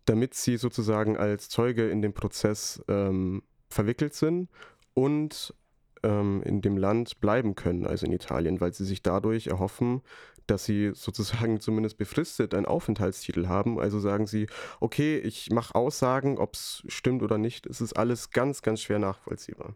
damit 0.04 0.34
sie 0.34 0.58
sozusagen 0.58 1.16
als 1.16 1.48
Zeuge 1.48 1.88
in 1.88 2.02
dem 2.02 2.12
Prozess 2.12 2.84
ähm, 2.88 3.42
verwickelt 3.70 4.12
sind 4.12 4.50
und 4.92 5.54
ähm, 6.02 6.42
in 6.44 6.60
dem 6.60 6.76
Land 6.76 7.20
bleiben 7.20 7.54
können, 7.54 7.86
also 7.86 8.06
in 8.06 8.12
Italien, 8.12 8.60
weil 8.60 8.72
sie 8.72 8.84
sich 8.84 9.02
dadurch 9.02 9.48
erhoffen, 9.48 10.02
dass 10.46 10.64
sie 10.64 10.90
sozusagen 10.94 11.60
zumindest 11.60 11.98
befristet 11.98 12.54
einen 12.54 12.66
Aufenthaltstitel 12.66 13.48
haben. 13.48 13.78
Also 13.78 14.00
sagen 14.00 14.26
sie, 14.26 14.46
okay, 14.80 15.18
ich 15.18 15.50
mache 15.50 15.74
Aussagen, 15.74 16.38
ob 16.38 16.54
es 16.54 16.82
stimmt 16.88 17.22
oder 17.22 17.38
nicht. 17.38 17.66
Es 17.66 17.80
ist 17.80 17.94
alles 17.94 18.30
ganz, 18.30 18.62
ganz 18.62 18.80
schwer 18.82 18.98
nachvollziehbar. 18.98 19.74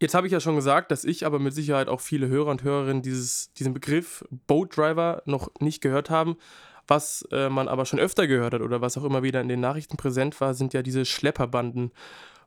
Jetzt 0.00 0.14
habe 0.14 0.26
ich 0.26 0.32
ja 0.32 0.40
schon 0.40 0.56
gesagt, 0.56 0.90
dass 0.90 1.04
ich 1.04 1.24
aber 1.24 1.38
mit 1.38 1.54
Sicherheit 1.54 1.88
auch 1.88 2.00
viele 2.00 2.26
Hörer 2.26 2.50
und 2.50 2.64
Hörerinnen 2.64 3.02
dieses, 3.02 3.52
diesen 3.52 3.72
Begriff 3.72 4.24
Boat 4.48 4.76
Driver 4.76 5.22
noch 5.26 5.52
nicht 5.60 5.80
gehört 5.80 6.10
haben. 6.10 6.36
Was 6.88 7.24
äh, 7.30 7.48
man 7.48 7.68
aber 7.68 7.86
schon 7.86 8.00
öfter 8.00 8.26
gehört 8.26 8.54
hat 8.54 8.62
oder 8.62 8.80
was 8.80 8.98
auch 8.98 9.04
immer 9.04 9.22
wieder 9.22 9.40
in 9.40 9.46
den 9.46 9.60
Nachrichten 9.60 9.96
präsent 9.96 10.40
war, 10.40 10.54
sind 10.54 10.74
ja 10.74 10.82
diese 10.82 11.04
Schlepperbanden. 11.04 11.92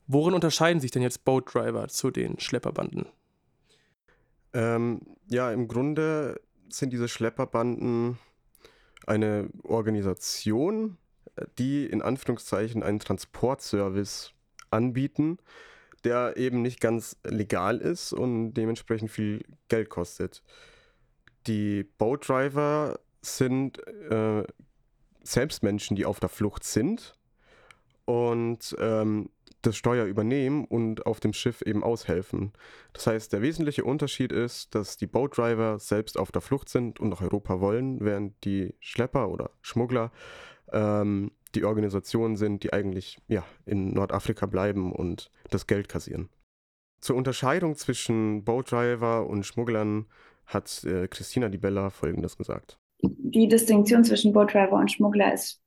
Worin 0.08 0.34
unterscheiden 0.34 0.80
sich 0.80 0.92
denn 0.92 1.02
jetzt 1.02 1.26
Boat 1.26 1.54
Driver 1.54 1.88
zu 1.88 2.12
den 2.12 2.40
Schlepperbanden? 2.40 3.08
Ähm, 4.54 5.02
ja, 5.28 5.52
im 5.52 5.68
Grunde 5.68 6.40
sind 6.70 6.94
diese 6.94 7.08
Schlepperbanden 7.08 8.18
eine 9.08 9.50
Organisation, 9.64 10.98
die 11.58 11.86
in 11.86 12.02
Anführungszeichen 12.02 12.84
einen 12.84 13.00
Transportservice 13.00 14.32
anbieten, 14.70 15.38
der 16.04 16.38
eben 16.38 16.62
nicht 16.62 16.80
ganz 16.80 17.18
legal 17.24 17.80
ist 17.80 18.14
und 18.14 18.54
dementsprechend 18.54 19.12
viel 19.12 19.44
Geld 19.68 19.90
kostet. 19.90 20.44
Die 21.48 21.84
Boatdriver 21.84 23.00
sind 23.22 23.86
äh, 23.88 24.44
selbst 25.24 25.64
Menschen, 25.64 25.96
die 25.96 26.06
auf 26.06 26.20
der 26.20 26.30
Flucht 26.30 26.64
sind 26.64 27.18
und 28.06 28.76
ähm, 28.80 29.30
das 29.66 29.76
Steuer 29.76 30.06
übernehmen 30.06 30.66
und 30.66 31.06
auf 31.06 31.20
dem 31.20 31.34
Schiff 31.34 31.62
eben 31.62 31.84
aushelfen. 31.84 32.54
Das 32.94 33.08
heißt, 33.08 33.34
der 33.34 33.42
wesentliche 33.42 33.84
Unterschied 33.84 34.32
ist, 34.32 34.76
dass 34.76 34.98
die 34.98 35.08
Boatdriver 35.08 35.80
selbst 35.80 36.18
auf 36.20 36.32
der 36.32 36.42
Flucht 36.42 36.70
sind 36.70 37.00
und 37.00 37.10
nach 37.10 37.22
Europa 37.22 37.60
wollen, 37.60 38.00
während 38.02 38.44
die 38.46 38.74
Schlepper 38.80 39.30
oder 39.30 39.52
Schmuggler 39.62 40.12
ähm, 40.72 41.32
die 41.56 41.64
Organisationen 41.64 42.36
sind, 42.36 42.64
die 42.64 42.74
eigentlich 42.74 43.20
ja, 43.28 43.44
in 43.66 43.94
Nordafrika 43.94 44.46
bleiben 44.46 44.92
und 44.92 45.32
das 45.50 45.68
Geld 45.68 45.90
kassieren. 45.90 46.30
Zur 47.00 47.16
Unterscheidung 47.16 47.76
zwischen 47.76 48.44
Boatdriver 48.44 49.28
und 49.28 49.46
Schmugglern 49.46 50.06
hat 50.46 50.84
äh, 50.84 51.08
Christina 51.08 51.50
Di 51.50 51.58
Bella 51.58 51.90
Folgendes 51.90 52.38
gesagt. 52.38 52.78
Die 53.02 53.48
Distinktion 53.48 54.04
zwischen 54.04 54.34
Boatdriver 54.34 54.74
und 54.74 54.92
Schmuggler 54.92 55.34
ist 55.34 55.62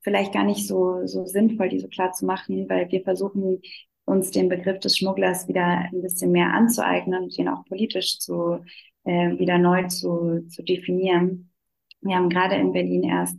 vielleicht 0.00 0.32
gar 0.32 0.44
nicht 0.44 0.66
so, 0.66 1.06
so 1.06 1.24
sinnvoll, 1.26 1.68
die 1.68 1.78
so 1.78 1.88
klar 1.88 2.12
zu 2.12 2.26
machen, 2.26 2.68
weil 2.68 2.90
wir 2.90 3.02
versuchen, 3.02 3.60
uns 4.04 4.30
den 4.30 4.48
Begriff 4.48 4.80
des 4.80 4.96
Schmugglers 4.98 5.46
wieder 5.48 5.64
ein 5.64 6.02
bisschen 6.02 6.32
mehr 6.32 6.52
anzueignen 6.52 7.24
und 7.24 7.38
den 7.38 7.48
auch 7.48 7.64
politisch 7.66 8.18
zu, 8.18 8.64
äh, 9.04 9.38
wieder 9.38 9.58
neu 9.58 9.86
zu, 9.86 10.46
zu 10.48 10.62
definieren. 10.62 11.52
Wir 12.00 12.16
haben 12.16 12.30
gerade 12.30 12.56
in 12.56 12.72
Berlin 12.72 13.04
erst 13.04 13.36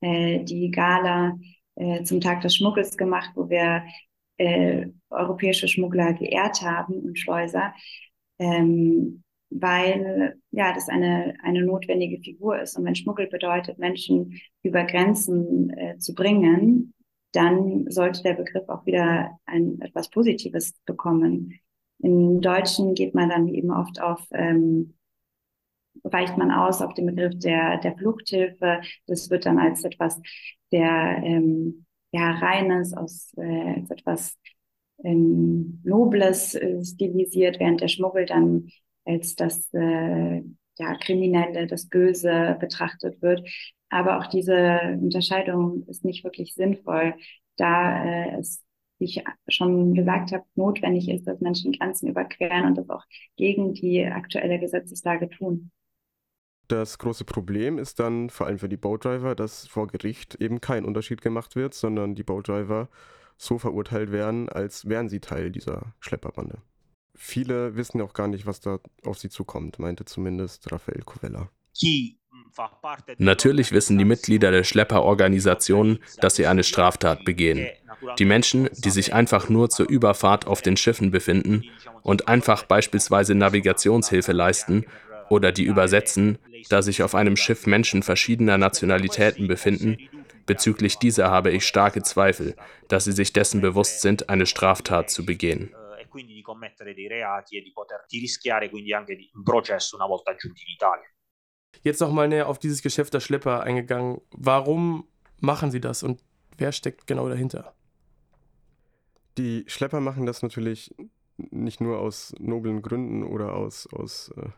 äh, 0.00 0.44
die 0.44 0.70
Gala 0.70 1.38
äh, 1.76 2.02
zum 2.04 2.20
Tag 2.20 2.42
des 2.42 2.56
Schmuggels 2.56 2.96
gemacht, 2.96 3.30
wo 3.34 3.48
wir 3.48 3.84
äh, 4.36 4.86
europäische 5.10 5.68
Schmuggler 5.68 6.12
geehrt 6.12 6.62
haben 6.62 6.94
und 6.94 7.18
Schleuser. 7.18 7.74
Ähm, 8.38 9.22
weil 9.54 10.40
ja 10.50 10.72
das 10.72 10.88
eine, 10.88 11.34
eine 11.42 11.62
notwendige 11.62 12.22
Figur 12.22 12.60
ist. 12.60 12.76
Und 12.76 12.84
wenn 12.84 12.94
Schmuggel 12.94 13.26
bedeutet, 13.28 13.78
Menschen 13.78 14.40
über 14.62 14.84
Grenzen 14.84 15.70
äh, 15.70 15.98
zu 15.98 16.14
bringen, 16.14 16.94
dann 17.32 17.90
sollte 17.90 18.22
der 18.22 18.34
Begriff 18.34 18.68
auch 18.68 18.84
wieder 18.86 19.38
ein 19.46 19.80
etwas 19.80 20.10
Positives 20.10 20.74
bekommen. 20.84 21.58
Im 21.98 22.40
Deutschen 22.40 22.94
geht 22.94 23.14
man 23.14 23.30
dann 23.30 23.48
eben 23.48 23.70
oft 23.70 24.00
auf, 24.00 24.20
ähm, 24.32 24.94
weicht 26.02 26.36
man 26.36 26.50
aus 26.50 26.82
auf 26.82 26.94
den 26.94 27.06
Begriff 27.06 27.38
der, 27.38 27.78
der 27.78 27.96
Fluchthilfe. 27.96 28.80
Das 29.06 29.30
wird 29.30 29.46
dann 29.46 29.58
als 29.58 29.84
etwas 29.84 30.20
sehr 30.70 31.20
ähm, 31.22 31.86
ja, 32.12 32.32
Reines, 32.32 32.94
aus 32.94 33.32
äh, 33.36 33.74
als 33.76 33.90
etwas 33.90 34.38
ähm, 35.04 35.80
Nobles 35.84 36.54
äh, 36.54 36.84
stilisiert, 36.84 37.58
während 37.60 37.80
der 37.80 37.88
Schmuggel 37.88 38.26
dann 38.26 38.68
als 39.04 39.34
das 39.34 39.72
äh, 39.74 40.42
ja, 40.78 40.94
Kriminelle, 41.00 41.66
das 41.66 41.88
Böse 41.88 42.56
betrachtet 42.60 43.20
wird. 43.22 43.48
Aber 43.88 44.18
auch 44.18 44.26
diese 44.26 44.98
Unterscheidung 45.00 45.86
ist 45.86 46.04
nicht 46.04 46.24
wirklich 46.24 46.54
sinnvoll, 46.54 47.14
da 47.56 48.04
äh, 48.04 48.38
es, 48.38 48.64
wie 48.98 49.04
ich 49.04 49.24
schon 49.48 49.94
gesagt 49.94 50.32
habe, 50.32 50.44
notwendig 50.54 51.08
ist, 51.08 51.26
dass 51.26 51.40
Menschen 51.40 51.72
Grenzen 51.72 52.08
überqueren 52.08 52.66
und 52.66 52.78
das 52.78 52.88
auch 52.88 53.04
gegen 53.36 53.74
die 53.74 54.04
aktuelle 54.04 54.58
Gesetzeslage 54.58 55.28
tun. 55.28 55.70
Das 56.68 56.96
große 56.96 57.26
Problem 57.26 57.76
ist 57.78 58.00
dann 58.00 58.30
vor 58.30 58.46
allem 58.46 58.58
für 58.58 58.68
die 58.68 58.78
Boatdriver, 58.78 59.34
dass 59.34 59.66
vor 59.66 59.88
Gericht 59.88 60.36
eben 60.36 60.60
kein 60.60 60.86
Unterschied 60.86 61.20
gemacht 61.20 61.54
wird, 61.54 61.74
sondern 61.74 62.14
die 62.14 62.22
Boatdriver 62.22 62.88
so 63.36 63.58
verurteilt 63.58 64.10
werden, 64.10 64.48
als 64.48 64.88
wären 64.88 65.10
sie 65.10 65.20
Teil 65.20 65.50
dieser 65.50 65.94
Schlepperbande. 66.00 66.62
Viele 67.14 67.76
wissen 67.76 68.00
auch 68.00 68.14
gar 68.14 68.28
nicht, 68.28 68.46
was 68.46 68.60
da 68.60 68.78
auf 69.04 69.18
sie 69.18 69.28
zukommt, 69.28 69.78
meinte 69.78 70.04
zumindest 70.04 70.70
Raphael 70.72 71.02
Covella. 71.04 71.50
Natürlich 73.18 73.72
wissen 73.72 73.98
die 73.98 74.04
Mitglieder 74.04 74.50
der 74.50 74.64
Schlepperorganisationen, 74.64 75.98
dass 76.20 76.36
sie 76.36 76.46
eine 76.46 76.64
Straftat 76.64 77.24
begehen. 77.24 77.66
Die 78.18 78.24
Menschen, 78.24 78.68
die 78.72 78.90
sich 78.90 79.14
einfach 79.14 79.48
nur 79.48 79.70
zur 79.70 79.88
Überfahrt 79.88 80.46
auf 80.46 80.60
den 80.60 80.76
Schiffen 80.76 81.10
befinden 81.10 81.64
und 82.02 82.28
einfach 82.28 82.64
beispielsweise 82.64 83.34
Navigationshilfe 83.34 84.32
leisten 84.32 84.84
oder 85.30 85.52
die 85.52 85.64
übersetzen, 85.64 86.38
da 86.68 86.82
sich 86.82 87.02
auf 87.02 87.14
einem 87.14 87.36
Schiff 87.36 87.66
Menschen 87.66 88.02
verschiedener 88.02 88.58
Nationalitäten 88.58 89.48
befinden, 89.48 89.96
bezüglich 90.46 90.98
dieser 90.98 91.30
habe 91.30 91.50
ich 91.50 91.66
starke 91.66 92.02
Zweifel, 92.02 92.54
dass 92.88 93.04
sie 93.04 93.12
sich 93.12 93.32
dessen 93.32 93.60
bewusst 93.60 94.02
sind, 94.02 94.28
eine 94.28 94.46
Straftat 94.46 95.10
zu 95.10 95.24
begehen. 95.24 95.70
Quindi 96.12 96.34
di 96.34 96.42
commettere 96.42 96.94
dei 96.94 97.08
reati 97.08 97.56
e 97.56 97.62
di 97.62 97.72
poter 97.72 98.04
di 98.06 98.20
rischiare 98.20 98.70
quindi 98.70 98.92
anche 98.92 99.16
di 99.16 99.28
un 99.34 99.42
processo 99.42 99.96
una 99.96 100.06
volta 100.06 100.36
giunti 100.36 100.62
in 100.66 100.74
Italia. 100.74 101.08
Jetzt 101.82 102.00
nochmal 102.00 102.28
näher 102.28 102.48
auf 102.48 102.58
dieses 102.58 102.82
Geschäft 102.82 103.14
der 103.14 103.20
Schlepper 103.20 103.62
eingegangen. 103.62 104.20
Warum 104.30 105.08
machen 105.40 105.70
sie 105.70 105.80
das 105.80 106.02
und 106.02 106.22
wer 106.58 106.70
steckt 106.70 107.06
genau 107.06 107.28
dahinter? 107.28 107.74
Die 109.38 109.64
Schlepper 109.66 110.00
machen 110.00 110.26
das 110.26 110.42
natürlich 110.42 110.94
nicht 111.38 111.80
nur 111.80 111.98
aus 111.98 112.34
noblen 112.38 112.82
Gründen 112.82 113.24
oder 113.24 113.54
aus, 113.54 113.88
aus, 113.92 114.30
äh, 114.36 114.50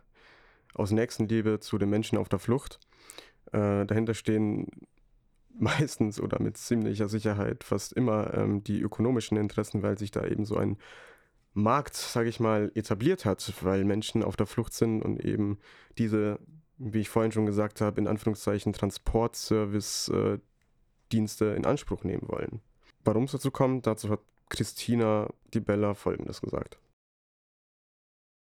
aus 0.74 0.90
Nächstenliebe 0.90 1.60
zu 1.60 1.78
den 1.78 1.88
Menschen 1.88 2.18
auf 2.18 2.28
der 2.28 2.40
Flucht. 2.40 2.80
Äh, 3.52 3.86
dahinter 3.86 4.14
stehen 4.14 4.66
meistens 5.56 6.20
oder 6.20 6.42
mit 6.42 6.56
ziemlicher 6.56 7.08
Sicherheit 7.08 7.62
fast 7.62 7.92
immer 7.92 8.34
ähm, 8.34 8.64
die 8.64 8.80
ökonomischen 8.80 9.36
Interessen, 9.36 9.82
weil 9.82 9.96
sich 9.96 10.10
da 10.10 10.24
eben 10.26 10.44
so 10.44 10.56
ein 10.56 10.76
Markt, 11.54 11.94
sage 11.94 12.28
ich 12.28 12.40
mal, 12.40 12.70
etabliert 12.74 13.24
hat, 13.24 13.54
weil 13.62 13.84
Menschen 13.84 14.22
auf 14.22 14.36
der 14.36 14.44
Flucht 14.46 14.74
sind 14.74 15.02
und 15.02 15.24
eben 15.24 15.58
diese, 15.98 16.38
wie 16.78 17.00
ich 17.00 17.08
vorhin 17.08 17.32
schon 17.32 17.46
gesagt 17.46 17.80
habe, 17.80 18.00
in 18.00 18.08
Anführungszeichen 18.08 18.72
Transportservice-Dienste 18.72 21.46
in 21.46 21.64
Anspruch 21.64 22.04
nehmen 22.04 22.28
wollen. 22.28 22.60
Warum 23.04 23.24
es 23.24 23.32
dazu 23.32 23.50
kommt, 23.50 23.86
dazu 23.86 24.10
hat 24.10 24.20
Christina 24.48 25.32
Di 25.52 25.60
Bella 25.60 25.94
Folgendes 25.94 26.40
gesagt. 26.40 26.78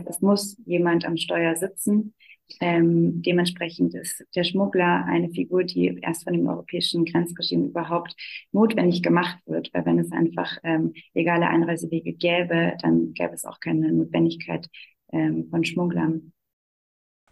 Es 0.07 0.21
muss 0.21 0.57
jemand 0.65 1.05
am 1.05 1.17
Steuer 1.17 1.57
sitzen, 1.57 2.15
ähm, 2.61 3.23
dementsprechend 3.23 3.95
ist 3.95 4.25
der 4.35 4.45
Schmuggler 4.45 5.05
eine 5.07 5.31
Figur, 5.31 5.65
die 5.65 5.99
erst 6.03 6.25
von 6.25 6.33
dem 6.33 6.47
europäischen 6.47 7.05
Grenzregime 7.05 7.67
überhaupt 7.67 8.15
notwendig 8.53 9.03
gemacht 9.03 9.39
wird, 9.47 9.71
weil 9.73 9.87
wenn 9.87 9.99
es 9.99 10.13
einfach 10.13 10.59
ähm, 10.65 10.93
legale 11.15 11.47
Einreisewege 11.47 12.13
gäbe, 12.13 12.77
dann 12.83 13.13
gäbe 13.15 13.35
es 13.35 13.45
auch 13.45 13.61
keine 13.61 13.93
Notwendigkeit 13.93 14.69
ähm, 15.13 15.49
von 15.51 15.65
Schmugglern. 15.65 16.33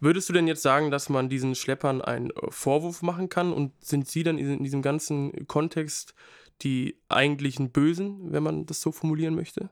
Würdest 0.00 0.28
du 0.28 0.32
denn 0.32 0.46
jetzt 0.46 0.62
sagen, 0.62 0.90
dass 0.90 1.08
man 1.08 1.28
diesen 1.28 1.54
Schleppern 1.54 2.00
einen 2.00 2.30
äh, 2.30 2.50
Vorwurf 2.50 3.02
machen 3.02 3.28
kann 3.28 3.52
und 3.52 3.72
sind 3.84 4.06
sie 4.06 4.22
dann 4.22 4.38
in 4.38 4.62
diesem 4.62 4.82
ganzen 4.82 5.46
Kontext 5.46 6.14
die 6.62 7.00
eigentlichen 7.08 7.70
Bösen, 7.70 8.32
wenn 8.32 8.42
man 8.42 8.66
das 8.66 8.80
so 8.80 8.92
formulieren 8.92 9.34
möchte? 9.34 9.70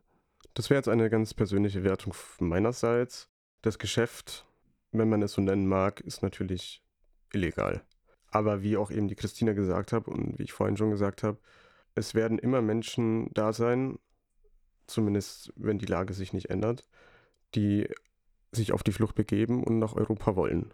Das 0.54 0.70
wäre 0.70 0.78
jetzt 0.78 0.88
eine 0.88 1.10
ganz 1.10 1.34
persönliche 1.34 1.84
Wertung 1.84 2.14
meinerseits. 2.40 3.28
Das 3.62 3.78
Geschäft 3.78 4.45
wenn 4.98 5.08
man 5.08 5.22
es 5.22 5.32
so 5.32 5.42
nennen 5.42 5.66
mag, 5.66 6.00
ist 6.00 6.22
natürlich 6.22 6.82
illegal. 7.32 7.82
Aber 8.30 8.62
wie 8.62 8.76
auch 8.76 8.90
eben 8.90 9.08
die 9.08 9.14
Christina 9.14 9.52
gesagt 9.52 9.92
hat 9.92 10.08
und 10.08 10.38
wie 10.38 10.44
ich 10.44 10.52
vorhin 10.52 10.76
schon 10.76 10.90
gesagt 10.90 11.22
habe, 11.22 11.38
es 11.94 12.14
werden 12.14 12.38
immer 12.38 12.60
Menschen 12.60 13.30
da 13.32 13.52
sein, 13.52 13.98
zumindest 14.86 15.52
wenn 15.56 15.78
die 15.78 15.86
Lage 15.86 16.12
sich 16.12 16.32
nicht 16.32 16.50
ändert, 16.50 16.86
die 17.54 17.88
sich 18.52 18.72
auf 18.72 18.82
die 18.82 18.92
Flucht 18.92 19.14
begeben 19.14 19.64
und 19.64 19.78
nach 19.78 19.94
Europa 19.94 20.36
wollen. 20.36 20.72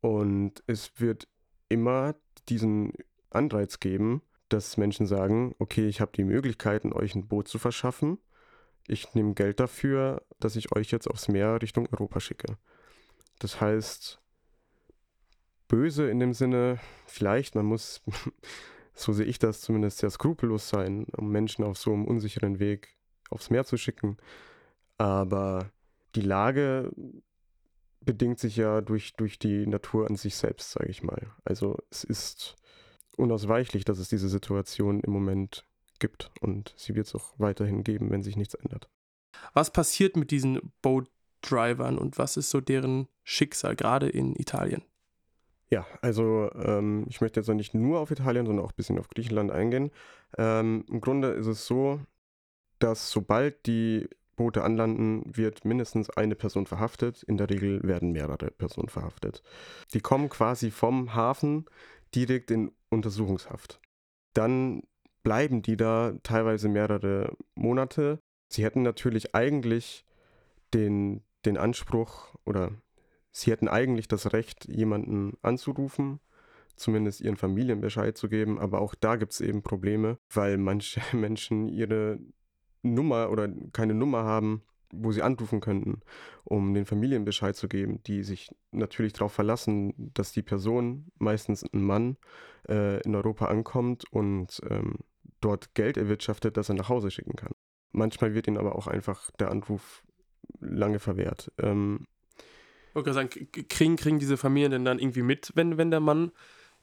Und 0.00 0.62
es 0.66 0.92
wird 1.00 1.28
immer 1.68 2.14
diesen 2.48 2.92
Anreiz 3.30 3.80
geben, 3.80 4.22
dass 4.48 4.76
Menschen 4.76 5.06
sagen, 5.06 5.54
okay, 5.58 5.86
ich 5.86 6.00
habe 6.00 6.12
die 6.14 6.24
Möglichkeiten, 6.24 6.92
euch 6.92 7.14
ein 7.14 7.26
Boot 7.26 7.48
zu 7.48 7.58
verschaffen. 7.58 8.18
Ich 8.86 9.14
nehme 9.14 9.34
Geld 9.34 9.58
dafür, 9.58 10.22
dass 10.38 10.54
ich 10.54 10.72
euch 10.72 10.90
jetzt 10.92 11.08
aufs 11.08 11.28
Meer 11.28 11.60
Richtung 11.60 11.88
Europa 11.90 12.20
schicke. 12.20 12.56
Das 13.38 13.60
heißt, 13.60 14.20
böse 15.68 16.08
in 16.08 16.18
dem 16.18 16.32
Sinne, 16.32 16.78
vielleicht, 17.06 17.54
man 17.54 17.66
muss, 17.66 18.02
so 18.94 19.12
sehe 19.12 19.26
ich 19.26 19.38
das 19.38 19.60
zumindest, 19.60 19.98
sehr 19.98 20.10
skrupellos 20.10 20.68
sein, 20.68 21.06
um 21.16 21.30
Menschen 21.30 21.64
auf 21.64 21.78
so 21.78 21.92
einem 21.92 22.06
unsicheren 22.06 22.58
Weg 22.58 22.96
aufs 23.30 23.50
Meer 23.50 23.64
zu 23.64 23.76
schicken. 23.76 24.16
Aber 24.98 25.70
die 26.14 26.22
Lage 26.22 26.90
bedingt 28.00 28.38
sich 28.38 28.56
ja 28.56 28.80
durch, 28.80 29.14
durch 29.14 29.38
die 29.38 29.66
Natur 29.66 30.08
an 30.08 30.16
sich 30.16 30.36
selbst, 30.36 30.70
sage 30.70 30.88
ich 30.88 31.02
mal. 31.02 31.30
Also 31.44 31.76
es 31.90 32.04
ist 32.04 32.56
unausweichlich, 33.16 33.84
dass 33.84 33.98
es 33.98 34.08
diese 34.08 34.28
Situation 34.28 35.00
im 35.00 35.12
Moment 35.12 35.66
gibt 35.98 36.30
und 36.40 36.74
sie 36.76 36.94
wird 36.94 37.06
es 37.06 37.14
auch 37.14 37.34
weiterhin 37.38 37.82
geben, 37.82 38.10
wenn 38.10 38.22
sich 38.22 38.36
nichts 38.36 38.54
ändert. 38.54 38.88
Was 39.52 39.70
passiert 39.70 40.16
mit 40.16 40.30
diesen 40.30 40.72
Boat 40.82 41.08
Drivern 41.48 41.98
und 41.98 42.18
was 42.18 42.36
ist 42.36 42.50
so 42.50 42.60
deren 42.60 43.08
Schicksal, 43.24 43.76
gerade 43.76 44.08
in 44.08 44.34
Italien? 44.36 44.82
Ja, 45.68 45.86
also 46.00 46.50
ähm, 46.54 47.06
ich 47.08 47.20
möchte 47.20 47.40
jetzt 47.40 47.48
nicht 47.48 47.74
nur 47.74 47.98
auf 48.00 48.10
Italien, 48.10 48.46
sondern 48.46 48.64
auch 48.64 48.70
ein 48.72 48.76
bisschen 48.76 48.98
auf 48.98 49.08
Griechenland 49.08 49.50
eingehen. 49.50 49.90
Ähm, 50.38 50.84
Im 50.88 51.00
Grunde 51.00 51.28
ist 51.28 51.46
es 51.46 51.66
so, 51.66 52.00
dass 52.78 53.10
sobald 53.10 53.66
die 53.66 54.08
Boote 54.36 54.62
anlanden, 54.62 55.22
wird 55.34 55.64
mindestens 55.64 56.10
eine 56.10 56.36
Person 56.36 56.66
verhaftet. 56.66 57.22
In 57.22 57.38
der 57.38 57.50
Regel 57.50 57.82
werden 57.82 58.12
mehrere 58.12 58.50
Personen 58.50 58.88
verhaftet. 58.88 59.42
Die 59.94 60.00
kommen 60.00 60.28
quasi 60.28 60.70
vom 60.70 61.14
Hafen 61.14 61.64
direkt 62.14 62.50
in 62.50 62.70
Untersuchungshaft. 62.90 63.80
Dann 64.34 64.82
bleiben 65.22 65.62
die 65.62 65.76
da 65.76 66.12
teilweise 66.22 66.68
mehrere 66.68 67.34
Monate. 67.54 68.20
Sie 68.48 68.62
hätten 68.62 68.82
natürlich 68.82 69.34
eigentlich 69.34 70.04
den, 70.74 71.22
den 71.44 71.56
Anspruch 71.56 72.34
oder 72.44 72.72
sie 73.30 73.50
hätten 73.50 73.68
eigentlich 73.68 74.08
das 74.08 74.32
Recht, 74.32 74.66
jemanden 74.66 75.36
anzurufen, 75.42 76.20
zumindest 76.76 77.20
ihren 77.20 77.36
Familien 77.36 77.80
Bescheid 77.80 78.16
zu 78.16 78.28
geben, 78.28 78.58
aber 78.58 78.80
auch 78.80 78.94
da 78.94 79.16
gibt 79.16 79.32
es 79.32 79.40
eben 79.40 79.62
Probleme, 79.62 80.18
weil 80.32 80.58
manche 80.58 81.00
Menschen 81.16 81.68
ihre 81.68 82.18
Nummer 82.82 83.30
oder 83.30 83.48
keine 83.72 83.94
Nummer 83.94 84.24
haben, 84.24 84.62
wo 84.92 85.12
sie 85.12 85.22
anrufen 85.22 85.60
könnten, 85.60 86.00
um 86.44 86.72
den 86.74 86.86
Familien 86.86 87.24
Bescheid 87.24 87.56
zu 87.56 87.68
geben, 87.68 88.02
die 88.04 88.22
sich 88.22 88.50
natürlich 88.70 89.12
darauf 89.12 89.32
verlassen, 89.32 89.92
dass 90.14 90.32
die 90.32 90.42
Person, 90.42 91.10
meistens 91.18 91.64
ein 91.64 91.82
Mann, 91.82 92.16
äh, 92.68 93.00
in 93.02 93.14
Europa 93.14 93.46
ankommt 93.46 94.04
und 94.10 94.60
ähm, 94.70 94.98
dort 95.40 95.74
Geld 95.74 95.96
erwirtschaftet, 95.96 96.56
das 96.56 96.68
er 96.68 96.76
nach 96.76 96.88
Hause 96.88 97.10
schicken 97.10 97.36
kann. 97.36 97.52
Manchmal 97.92 98.34
wird 98.34 98.46
ihnen 98.46 98.58
aber 98.58 98.76
auch 98.76 98.86
einfach 98.86 99.30
der 99.32 99.50
Anruf 99.50 100.04
lange 100.60 100.98
verwehrt. 100.98 101.52
Ähm, 101.58 102.06
ich 102.88 102.94
wollte 102.94 103.12
sagen, 103.12 103.28
kriegen, 103.68 103.96
kriegen 103.96 104.18
diese 104.18 104.36
Familien 104.36 104.70
denn 104.70 104.84
dann 104.84 104.98
irgendwie 104.98 105.22
mit, 105.22 105.52
wenn, 105.54 105.76
wenn 105.76 105.90
der 105.90 106.00
Mann 106.00 106.32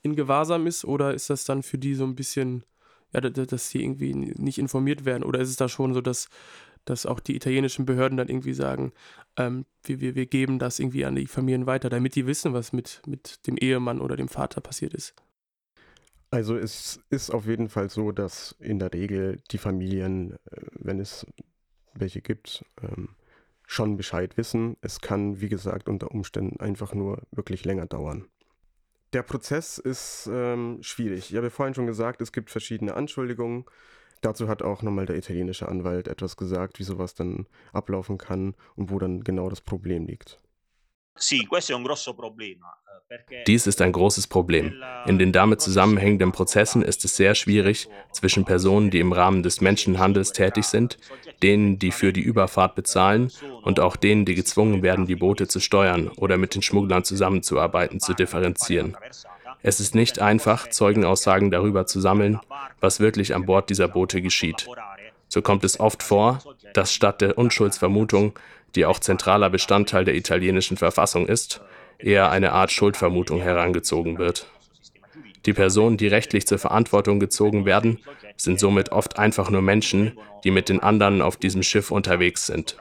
in 0.03 0.15
Gewahrsam 0.15 0.67
ist? 0.67 0.85
Oder 0.85 1.13
ist 1.13 1.29
das 1.29 1.45
dann 1.45 1.63
für 1.63 1.79
die 1.79 1.95
so 1.95 2.03
ein 2.03 2.15
bisschen, 2.15 2.63
ja, 3.13 3.21
dass 3.21 3.69
sie 3.69 3.81
irgendwie 3.81 4.13
nicht 4.13 4.59
informiert 4.59 5.05
werden? 5.05 5.23
Oder 5.23 5.39
ist 5.39 5.49
es 5.49 5.55
da 5.55 5.67
schon 5.67 5.93
so, 5.93 6.01
dass, 6.01 6.29
dass 6.85 7.05
auch 7.05 7.19
die 7.19 7.35
italienischen 7.35 7.85
Behörden 7.85 8.17
dann 8.17 8.29
irgendwie 8.29 8.53
sagen, 8.53 8.91
ähm, 9.37 9.65
wir, 9.83 10.01
wir, 10.01 10.15
wir 10.15 10.25
geben 10.27 10.59
das 10.59 10.79
irgendwie 10.79 11.05
an 11.05 11.15
die 11.15 11.25
Familien 11.25 11.65
weiter, 11.65 11.89
damit 11.89 12.15
die 12.15 12.27
wissen, 12.27 12.53
was 12.53 12.73
mit, 12.73 13.01
mit 13.07 13.47
dem 13.47 13.57
Ehemann 13.57 13.99
oder 13.99 14.15
dem 14.15 14.27
Vater 14.27 14.61
passiert 14.61 14.93
ist? 14.93 15.15
Also 16.29 16.57
es 16.57 16.99
ist 17.09 17.29
auf 17.29 17.45
jeden 17.45 17.69
Fall 17.69 17.89
so, 17.89 18.11
dass 18.11 18.55
in 18.59 18.79
der 18.79 18.91
Regel 18.91 19.39
die 19.51 19.57
Familien, 19.57 20.33
äh, 20.51 20.61
wenn 20.73 20.99
es 20.99 21.25
welche 21.93 22.21
gibt, 22.21 22.65
ähm, 22.81 23.09
schon 23.73 23.97
Bescheid 23.97 24.37
wissen. 24.37 24.77
Es 24.81 25.01
kann, 25.01 25.41
wie 25.41 25.49
gesagt, 25.49 25.89
unter 25.89 26.11
Umständen 26.11 26.59
einfach 26.59 26.93
nur 26.93 27.23
wirklich 27.31 27.65
länger 27.65 27.85
dauern. 27.85 28.25
Der 29.13 29.23
Prozess 29.23 29.77
ist 29.77 30.29
ähm, 30.31 30.79
schwierig. 30.81 31.29
Ich 31.31 31.37
habe 31.37 31.49
vorhin 31.49 31.73
schon 31.75 31.87
gesagt, 31.87 32.21
es 32.21 32.31
gibt 32.31 32.49
verschiedene 32.49 32.95
Anschuldigungen. 32.95 33.65
Dazu 34.21 34.47
hat 34.47 34.61
auch 34.61 34.81
nochmal 34.81 35.05
der 35.05 35.17
italienische 35.17 35.67
Anwalt 35.67 36.07
etwas 36.07 36.37
gesagt, 36.37 36.79
wie 36.79 36.83
sowas 36.83 37.13
dann 37.13 37.45
ablaufen 37.73 38.17
kann 38.17 38.55
und 38.75 38.89
wo 38.89 38.97
dann 38.97 39.23
genau 39.23 39.49
das 39.49 39.61
Problem 39.61 40.05
liegt. 40.05 40.39
Eh, 43.09 43.43
Dies 43.45 43.67
ist 43.67 43.81
ein 43.81 43.91
großes 43.91 44.27
Problem. 44.27 44.73
In 45.05 45.19
den 45.19 45.31
damit 45.31 45.61
zusammenhängenden 45.61 46.31
Prozessen 46.31 46.81
ist 46.81 47.05
es 47.05 47.15
sehr 47.15 47.35
schwierig, 47.35 47.87
zwischen 48.11 48.45
Personen, 48.45 48.89
die 48.89 48.99
im 48.99 49.11
Rahmen 49.11 49.43
des 49.43 49.61
Menschenhandels 49.61 50.31
tätig 50.31 50.65
sind, 50.65 50.97
denen, 51.41 51.77
die 51.77 51.91
für 51.91 52.13
die 52.13 52.21
Überfahrt 52.21 52.75
bezahlen 52.75 53.31
und 53.61 53.79
auch 53.79 53.95
denen, 53.95 54.25
die 54.25 54.35
gezwungen 54.35 54.81
werden, 54.81 55.05
die 55.05 55.15
Boote 55.15 55.47
zu 55.47 55.59
steuern 55.59 56.07
oder 56.09 56.37
mit 56.37 56.55
den 56.55 56.61
Schmugglern 56.61 57.03
zusammenzuarbeiten, 57.03 57.99
zu 57.99 58.13
differenzieren. 58.13 58.97
Es 59.61 59.79
ist 59.79 59.95
nicht 59.95 60.19
einfach, 60.19 60.69
Zeugenaussagen 60.69 61.51
darüber 61.51 61.85
zu 61.85 62.01
sammeln, 62.01 62.39
was 62.79 62.99
wirklich 62.99 63.33
an 63.35 63.45
Bord 63.45 63.69
dieser 63.69 63.87
Boote 63.87 64.21
geschieht. 64.21 64.67
So 65.29 65.41
kommt 65.41 65.63
es 65.63 65.79
oft 65.79 66.03
vor, 66.03 66.39
dass 66.73 66.93
statt 66.93 67.21
der 67.21 67.37
Unschuldsvermutung, 67.37 68.37
die 68.75 68.85
auch 68.85 68.99
zentraler 68.99 69.49
Bestandteil 69.49 70.05
der 70.05 70.15
italienischen 70.15 70.77
Verfassung 70.77 71.27
ist, 71.27 71.61
eher 71.99 72.31
eine 72.31 72.51
Art 72.51 72.71
Schuldvermutung 72.71 73.41
herangezogen 73.41 74.17
wird. 74.17 74.47
Die 75.45 75.53
Personen, 75.53 75.97
die 75.97 76.07
rechtlich 76.07 76.47
zur 76.47 76.57
Verantwortung 76.57 77.19
gezogen 77.19 77.65
werden, 77.65 77.99
sind 78.37 78.59
somit 78.59 78.91
oft 78.91 79.19
einfach 79.19 79.49
nur 79.49 79.61
Menschen, 79.61 80.17
die 80.43 80.51
mit 80.51 80.69
den 80.69 80.79
anderen 80.79 81.21
auf 81.21 81.37
diesem 81.37 81.63
Schiff 81.63 81.91
unterwegs 81.91 82.47
sind. 82.47 82.77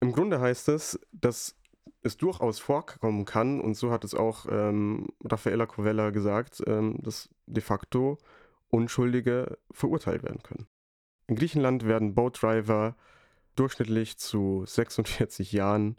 Im 0.00 0.12
Grunde 0.12 0.40
heißt 0.40 0.68
es, 0.68 0.98
dass 1.12 1.56
es 2.02 2.16
durchaus 2.16 2.58
vorkommen 2.58 3.24
kann, 3.24 3.60
und 3.60 3.74
so 3.74 3.90
hat 3.90 4.04
es 4.04 4.14
auch 4.14 4.46
ähm, 4.50 5.08
Raffaella 5.24 5.66
Covella 5.66 6.10
gesagt, 6.10 6.62
ähm, 6.66 6.98
dass 7.02 7.30
de 7.46 7.62
facto 7.62 8.18
Unschuldige 8.74 9.56
verurteilt 9.70 10.24
werden 10.24 10.42
können. 10.42 10.66
In 11.28 11.36
Griechenland 11.36 11.86
werden 11.86 12.16
Boatdriver 12.16 12.96
durchschnittlich 13.54 14.18
zu 14.18 14.64
46 14.66 15.52
Jahren 15.52 15.96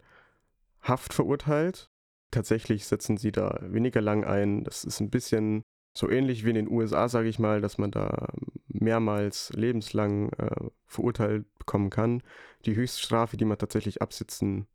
Haft 0.82 1.14
verurteilt. 1.14 1.88
Tatsächlich 2.30 2.86
setzen 2.86 3.16
sie 3.16 3.32
da 3.32 3.58
weniger 3.62 4.02
lang 4.02 4.24
ein. 4.24 4.62
Das 4.62 4.84
ist 4.84 5.00
ein 5.00 5.08
bisschen 5.08 5.62
so 5.94 6.10
ähnlich 6.10 6.44
wie 6.44 6.50
in 6.50 6.56
den 6.56 6.70
USA, 6.70 7.08
sage 7.08 7.28
ich 7.28 7.38
mal, 7.38 7.62
dass 7.62 7.78
man 7.78 7.90
da 7.90 8.28
mehrmals 8.68 9.50
lebenslang 9.54 10.28
äh, 10.34 10.68
verurteilt 10.84 11.46
bekommen 11.58 11.88
kann. 11.88 12.22
Die 12.66 12.76
Höchststrafe, 12.76 13.38
die 13.38 13.46
man 13.46 13.56
tatsächlich 13.56 14.02
absitzen 14.02 14.66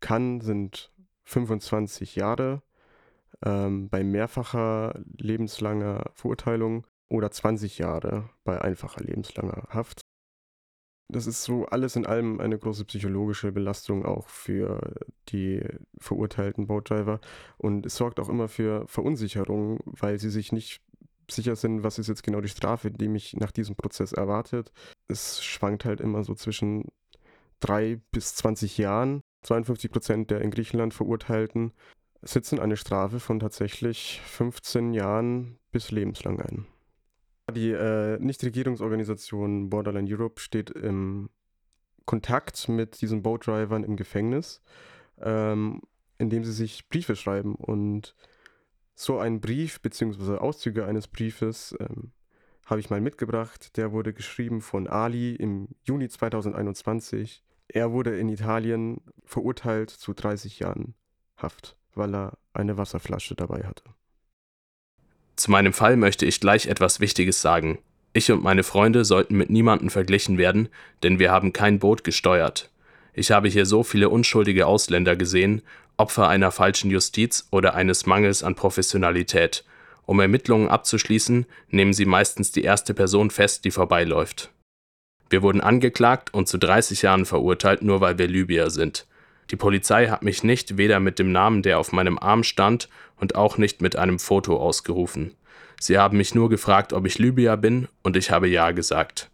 kann, 0.00 0.40
sind 0.40 0.90
25 1.26 2.16
Jahre. 2.16 2.62
Ähm, 3.44 3.88
bei 3.88 4.02
mehrfacher 4.02 5.00
lebenslanger 5.16 6.10
Verurteilung 6.14 6.84
oder 7.10 7.30
20 7.30 7.78
Jahre 7.78 8.30
bei 8.44 8.60
einfacher 8.62 9.02
lebenslanger 9.02 9.66
Haft. 9.68 10.00
Das 11.12 11.26
ist 11.26 11.42
so 11.42 11.66
alles 11.66 11.96
in 11.96 12.06
allem 12.06 12.40
eine 12.40 12.56
große 12.56 12.84
psychologische 12.84 13.50
Belastung 13.50 14.06
auch 14.06 14.28
für 14.28 14.94
die 15.28 15.60
verurteilten 15.98 16.68
Boatdriver 16.68 17.20
und 17.58 17.84
es 17.84 17.96
sorgt 17.96 18.20
auch 18.20 18.28
immer 18.28 18.46
für 18.46 18.86
Verunsicherung, 18.86 19.80
weil 19.84 20.20
sie 20.20 20.30
sich 20.30 20.52
nicht 20.52 20.80
sicher 21.28 21.56
sind, 21.56 21.82
was 21.82 21.98
ist 21.98 22.08
jetzt 22.08 22.22
genau 22.22 22.40
die 22.40 22.48
Strafe, 22.48 22.92
die 22.92 23.08
mich 23.08 23.34
nach 23.36 23.50
diesem 23.50 23.74
Prozess 23.74 24.12
erwartet. 24.12 24.72
Es 25.08 25.42
schwankt 25.42 25.84
halt 25.84 26.00
immer 26.00 26.22
so 26.22 26.34
zwischen 26.34 26.88
drei 27.58 28.00
bis 28.12 28.36
20 28.36 28.78
Jahren. 28.78 29.20
52 29.42 29.90
Prozent 29.90 30.30
der 30.30 30.42
in 30.42 30.50
Griechenland 30.50 30.94
Verurteilten 30.94 31.72
sitzen 32.22 32.58
eine 32.60 32.76
Strafe 32.76 33.20
von 33.20 33.40
tatsächlich 33.40 34.20
15 34.24 34.92
Jahren 34.92 35.58
bis 35.72 35.90
lebenslang 35.90 36.40
ein. 36.40 36.66
Die 37.50 37.70
äh, 37.70 38.18
Nichtregierungsorganisation 38.18 39.70
Borderline 39.70 40.08
Europe 40.10 40.40
steht 40.40 40.70
im 40.70 41.30
Kontakt 42.04 42.68
mit 42.68 43.00
diesen 43.02 43.22
Boatdrivern 43.22 43.84
im 43.84 43.96
Gefängnis, 43.96 44.62
ähm, 45.20 45.80
indem 46.18 46.44
sie 46.44 46.52
sich 46.52 46.88
Briefe 46.88 47.16
schreiben. 47.16 47.54
Und 47.54 48.16
so 48.94 49.18
ein 49.18 49.40
Brief, 49.40 49.80
beziehungsweise 49.80 50.40
Auszüge 50.40 50.86
eines 50.86 51.08
Briefes, 51.08 51.74
ähm, 51.80 52.12
habe 52.66 52.80
ich 52.80 52.90
mal 52.90 53.00
mitgebracht. 53.00 53.76
Der 53.76 53.92
wurde 53.92 54.12
geschrieben 54.12 54.60
von 54.60 54.86
Ali 54.86 55.34
im 55.34 55.68
Juni 55.84 56.08
2021. 56.08 57.42
Er 57.68 57.92
wurde 57.92 58.18
in 58.18 58.28
Italien 58.28 59.00
verurteilt 59.24 59.90
zu 59.90 60.12
30 60.12 60.58
Jahren 60.60 60.94
Haft, 61.36 61.76
weil 61.94 62.14
er 62.14 62.38
eine 62.52 62.76
Wasserflasche 62.76 63.34
dabei 63.34 63.62
hatte. 63.62 63.84
Zu 65.40 65.50
meinem 65.50 65.72
Fall 65.72 65.96
möchte 65.96 66.26
ich 66.26 66.38
gleich 66.38 66.66
etwas 66.66 67.00
Wichtiges 67.00 67.40
sagen. 67.40 67.78
Ich 68.12 68.30
und 68.30 68.42
meine 68.42 68.62
Freunde 68.62 69.06
sollten 69.06 69.38
mit 69.38 69.48
niemandem 69.48 69.88
verglichen 69.88 70.36
werden, 70.36 70.68
denn 71.02 71.18
wir 71.18 71.30
haben 71.30 71.54
kein 71.54 71.78
Boot 71.78 72.04
gesteuert. 72.04 72.68
Ich 73.14 73.30
habe 73.30 73.48
hier 73.48 73.64
so 73.64 73.82
viele 73.82 74.10
unschuldige 74.10 74.66
Ausländer 74.66 75.16
gesehen, 75.16 75.62
Opfer 75.96 76.28
einer 76.28 76.50
falschen 76.50 76.90
Justiz 76.90 77.48
oder 77.50 77.72
eines 77.72 78.04
Mangels 78.04 78.42
an 78.42 78.54
Professionalität. 78.54 79.64
Um 80.04 80.20
Ermittlungen 80.20 80.68
abzuschließen, 80.68 81.46
nehmen 81.70 81.94
sie 81.94 82.04
meistens 82.04 82.52
die 82.52 82.64
erste 82.64 82.92
Person 82.92 83.30
fest, 83.30 83.64
die 83.64 83.70
vorbeiläuft. 83.70 84.50
Wir 85.30 85.40
wurden 85.40 85.62
angeklagt 85.62 86.34
und 86.34 86.48
zu 86.48 86.58
30 86.58 87.00
Jahren 87.00 87.24
verurteilt, 87.24 87.80
nur 87.80 88.02
weil 88.02 88.18
wir 88.18 88.28
Libyer 88.28 88.68
sind. 88.68 89.06
Die 89.50 89.56
Polizei 89.56 90.06
hat 90.06 90.22
mich 90.22 90.44
nicht 90.44 90.76
weder 90.76 91.00
mit 91.00 91.18
dem 91.18 91.32
Namen, 91.32 91.62
der 91.62 91.78
auf 91.78 91.92
meinem 91.92 92.18
Arm 92.18 92.44
stand, 92.44 92.88
und 93.16 93.34
auch 93.34 93.58
nicht 93.58 93.82
mit 93.82 93.96
einem 93.96 94.18
Foto 94.18 94.56
ausgerufen. 94.56 95.34
Sie 95.78 95.98
haben 95.98 96.16
mich 96.16 96.34
nur 96.34 96.48
gefragt, 96.48 96.92
ob 96.92 97.06
ich 97.06 97.18
Libyer 97.18 97.56
bin, 97.56 97.88
und 98.02 98.16
ich 98.16 98.30
habe 98.30 98.48
ja 98.48 98.70
gesagt. 98.70 99.30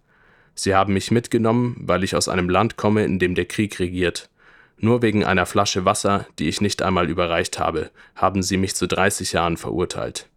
Sie 0.54 0.74
haben 0.74 0.94
mich 0.94 1.10
mitgenommen, 1.10 1.76
weil 1.80 2.02
ich 2.02 2.16
aus 2.16 2.28
einem 2.28 2.48
Land 2.48 2.76
komme, 2.76 3.04
in 3.04 3.18
dem 3.18 3.34
der 3.34 3.44
Krieg 3.44 3.78
regiert. 3.78 4.30
Nur 4.78 5.02
wegen 5.02 5.24
einer 5.24 5.46
Flasche 5.46 5.84
Wasser, 5.84 6.26
die 6.38 6.48
ich 6.48 6.60
nicht 6.60 6.82
einmal 6.82 7.10
überreicht 7.10 7.58
habe, 7.58 7.90
haben 8.14 8.42
sie 8.42 8.56
mich 8.56 8.74
zu 8.74 8.88
30 8.88 9.32
Jahren 9.32 9.56
verurteilt. 9.56 10.28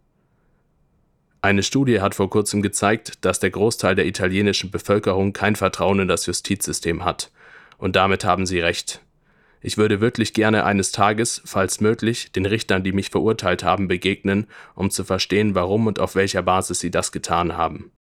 Eine 1.42 1.62
Studie 1.62 2.00
hat 2.00 2.14
vor 2.14 2.28
kurzem 2.28 2.60
gezeigt, 2.60 3.24
dass 3.24 3.40
der 3.40 3.50
Großteil 3.50 3.94
der 3.94 4.06
italienischen 4.06 4.70
Bevölkerung 4.70 5.32
kein 5.32 5.56
Vertrauen 5.56 6.00
in 6.00 6.08
das 6.08 6.26
Justizsystem 6.26 7.04
hat. 7.04 7.30
Und 7.78 7.96
damit 7.96 8.24
haben 8.24 8.44
sie 8.44 8.60
recht. 8.60 9.00
Ich 9.62 9.76
würde 9.76 10.00
wirklich 10.00 10.32
gerne 10.32 10.64
eines 10.64 10.90
Tages, 10.90 11.42
falls 11.44 11.80
möglich, 11.80 12.32
den 12.32 12.46
Richtern, 12.46 12.82
die 12.82 12.92
mich 12.92 13.10
verurteilt 13.10 13.62
haben, 13.62 13.88
begegnen, 13.88 14.46
um 14.74 14.90
zu 14.90 15.04
verstehen, 15.04 15.54
warum 15.54 15.86
und 15.86 16.00
auf 16.00 16.14
welcher 16.14 16.42
Basis 16.42 16.80
sie 16.80 16.90
das 16.90 17.12
getan 17.12 17.56
haben. 17.56 17.92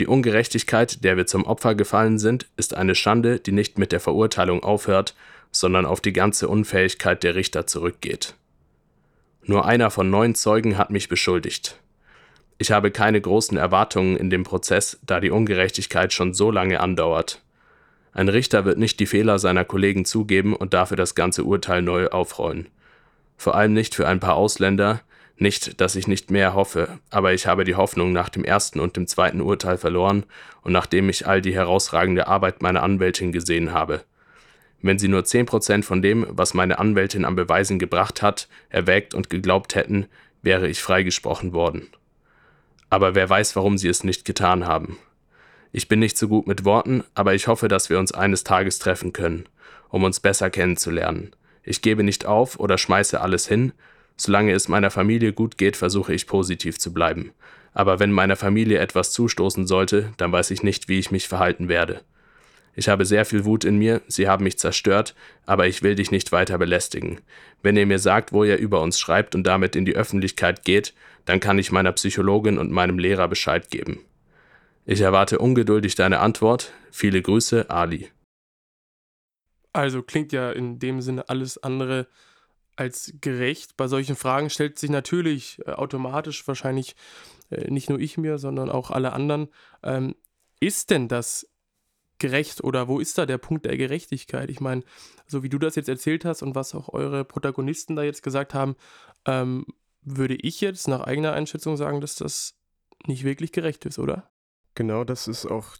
Die 0.00 0.08
Ungerechtigkeit, 0.08 1.04
der 1.04 1.16
wir 1.16 1.26
zum 1.26 1.44
Opfer 1.44 1.76
gefallen 1.76 2.18
sind, 2.18 2.48
ist 2.56 2.74
eine 2.74 2.96
Schande, 2.96 3.38
die 3.38 3.52
nicht 3.52 3.78
mit 3.78 3.92
der 3.92 4.00
Verurteilung 4.00 4.64
aufhört, 4.64 5.14
sondern 5.52 5.86
auf 5.86 6.00
die 6.00 6.12
ganze 6.12 6.48
Unfähigkeit 6.48 7.22
der 7.22 7.36
Richter 7.36 7.68
zurückgeht. 7.68 8.34
Nur 9.44 9.66
einer 9.66 9.92
von 9.92 10.10
neun 10.10 10.34
Zeugen 10.34 10.76
hat 10.76 10.90
mich 10.90 11.08
beschuldigt. 11.08 11.78
Ich 12.58 12.72
habe 12.72 12.90
keine 12.90 13.20
großen 13.20 13.56
Erwartungen 13.56 14.16
in 14.16 14.30
dem 14.30 14.42
Prozess, 14.42 14.98
da 15.06 15.20
die 15.20 15.30
Ungerechtigkeit 15.30 16.12
schon 16.12 16.34
so 16.34 16.50
lange 16.50 16.80
andauert. 16.80 17.42
Ein 18.14 18.28
Richter 18.28 18.64
wird 18.64 18.78
nicht 18.78 19.00
die 19.00 19.06
Fehler 19.06 19.40
seiner 19.40 19.64
Kollegen 19.64 20.04
zugeben 20.04 20.54
und 20.54 20.72
dafür 20.72 20.96
das 20.96 21.16
ganze 21.16 21.42
Urteil 21.42 21.82
neu 21.82 22.06
aufrollen. 22.06 22.68
Vor 23.36 23.56
allem 23.56 23.72
nicht 23.72 23.96
für 23.96 24.06
ein 24.06 24.20
paar 24.20 24.36
Ausländer, 24.36 25.00
nicht, 25.36 25.80
dass 25.80 25.96
ich 25.96 26.06
nicht 26.06 26.30
mehr 26.30 26.54
hoffe, 26.54 27.00
aber 27.10 27.34
ich 27.34 27.48
habe 27.48 27.64
die 27.64 27.74
Hoffnung 27.74 28.12
nach 28.12 28.28
dem 28.28 28.44
ersten 28.44 28.78
und 28.78 28.96
dem 28.96 29.08
zweiten 29.08 29.40
Urteil 29.40 29.78
verloren 29.78 30.24
und 30.62 30.72
nachdem 30.72 31.08
ich 31.08 31.26
all 31.26 31.42
die 31.42 31.54
herausragende 31.54 32.28
Arbeit 32.28 32.62
meiner 32.62 32.84
Anwältin 32.84 33.32
gesehen 33.32 33.72
habe. 33.72 34.04
Wenn 34.80 35.00
sie 35.00 35.08
nur 35.08 35.22
10% 35.22 35.82
von 35.82 36.00
dem, 36.00 36.24
was 36.28 36.54
meine 36.54 36.78
Anwältin 36.78 37.24
an 37.24 37.34
Beweisen 37.34 37.80
gebracht 37.80 38.22
hat, 38.22 38.48
erwägt 38.68 39.12
und 39.12 39.28
geglaubt 39.28 39.74
hätten, 39.74 40.06
wäre 40.42 40.68
ich 40.68 40.80
freigesprochen 40.80 41.52
worden. 41.52 41.88
Aber 42.90 43.16
wer 43.16 43.28
weiß, 43.28 43.56
warum 43.56 43.76
sie 43.76 43.88
es 43.88 44.04
nicht 44.04 44.24
getan 44.24 44.66
haben. 44.66 44.98
Ich 45.76 45.88
bin 45.88 45.98
nicht 45.98 46.16
so 46.16 46.28
gut 46.28 46.46
mit 46.46 46.64
Worten, 46.64 47.02
aber 47.16 47.34
ich 47.34 47.48
hoffe, 47.48 47.66
dass 47.66 47.90
wir 47.90 47.98
uns 47.98 48.12
eines 48.12 48.44
Tages 48.44 48.78
treffen 48.78 49.12
können, 49.12 49.46
um 49.88 50.04
uns 50.04 50.20
besser 50.20 50.48
kennenzulernen. 50.48 51.32
Ich 51.64 51.82
gebe 51.82 52.04
nicht 52.04 52.26
auf 52.26 52.60
oder 52.60 52.78
schmeiße 52.78 53.20
alles 53.20 53.48
hin. 53.48 53.72
Solange 54.16 54.52
es 54.52 54.68
meiner 54.68 54.92
Familie 54.92 55.32
gut 55.32 55.58
geht, 55.58 55.76
versuche 55.76 56.14
ich 56.14 56.28
positiv 56.28 56.78
zu 56.78 56.94
bleiben. 56.94 57.32
Aber 57.72 57.98
wenn 57.98 58.12
meiner 58.12 58.36
Familie 58.36 58.78
etwas 58.78 59.10
zustoßen 59.10 59.66
sollte, 59.66 60.12
dann 60.16 60.30
weiß 60.30 60.52
ich 60.52 60.62
nicht, 60.62 60.88
wie 60.88 61.00
ich 61.00 61.10
mich 61.10 61.26
verhalten 61.26 61.68
werde. 61.68 62.02
Ich 62.76 62.88
habe 62.88 63.04
sehr 63.04 63.24
viel 63.24 63.44
Wut 63.44 63.64
in 63.64 63.76
mir, 63.76 64.00
sie 64.06 64.28
haben 64.28 64.44
mich 64.44 64.60
zerstört, 64.60 65.16
aber 65.44 65.66
ich 65.66 65.82
will 65.82 65.96
dich 65.96 66.12
nicht 66.12 66.30
weiter 66.30 66.56
belästigen. 66.56 67.18
Wenn 67.62 67.76
ihr 67.76 67.86
mir 67.86 67.98
sagt, 67.98 68.32
wo 68.32 68.44
ihr 68.44 68.58
über 68.58 68.80
uns 68.80 69.00
schreibt 69.00 69.34
und 69.34 69.44
damit 69.44 69.74
in 69.74 69.84
die 69.84 69.96
Öffentlichkeit 69.96 70.64
geht, 70.64 70.94
dann 71.24 71.40
kann 71.40 71.58
ich 71.58 71.72
meiner 71.72 71.90
Psychologin 71.90 72.58
und 72.58 72.70
meinem 72.70 73.00
Lehrer 73.00 73.26
Bescheid 73.26 73.72
geben. 73.72 73.98
Ich 74.86 75.00
erwarte 75.00 75.38
ungeduldig 75.38 75.94
deine 75.94 76.20
Antwort. 76.20 76.72
Viele 76.90 77.22
Grüße, 77.22 77.70
Ali. 77.70 78.10
Also 79.72 80.02
klingt 80.02 80.32
ja 80.32 80.52
in 80.52 80.78
dem 80.78 81.00
Sinne 81.00 81.28
alles 81.28 81.62
andere 81.62 82.06
als 82.76 83.14
gerecht. 83.20 83.76
Bei 83.76 83.88
solchen 83.88 84.14
Fragen 84.14 84.50
stellt 84.50 84.78
sich 84.78 84.90
natürlich 84.90 85.60
äh, 85.64 85.70
automatisch 85.70 86.46
wahrscheinlich 86.46 86.96
äh, 87.50 87.70
nicht 87.70 87.88
nur 87.88 87.98
ich 87.98 88.18
mir, 88.18 88.38
sondern 88.38 88.70
auch 88.70 88.90
alle 88.90 89.12
anderen, 89.12 89.48
ähm, 89.82 90.14
ist 90.60 90.90
denn 90.90 91.08
das 91.08 91.48
gerecht 92.18 92.62
oder 92.62 92.86
wo 92.86 93.00
ist 93.00 93.18
da 93.18 93.26
der 93.26 93.38
Punkt 93.38 93.64
der 93.64 93.76
Gerechtigkeit? 93.76 94.50
Ich 94.50 94.60
meine, 94.60 94.82
so 95.26 95.42
wie 95.42 95.48
du 95.48 95.58
das 95.58 95.76
jetzt 95.76 95.88
erzählt 95.88 96.24
hast 96.24 96.42
und 96.42 96.54
was 96.54 96.74
auch 96.74 96.88
eure 96.90 97.24
Protagonisten 97.24 97.96
da 97.96 98.02
jetzt 98.02 98.22
gesagt 98.22 98.54
haben, 98.54 98.76
ähm, 99.24 99.66
würde 100.02 100.34
ich 100.34 100.60
jetzt 100.60 100.88
nach 100.88 101.00
eigener 101.00 101.32
Einschätzung 101.32 101.76
sagen, 101.76 102.00
dass 102.00 102.16
das 102.16 102.54
nicht 103.06 103.24
wirklich 103.24 103.52
gerecht 103.52 103.84
ist, 103.86 103.98
oder? 103.98 104.30
Genau, 104.74 105.04
das 105.04 105.28
ist 105.28 105.46
auch 105.46 105.76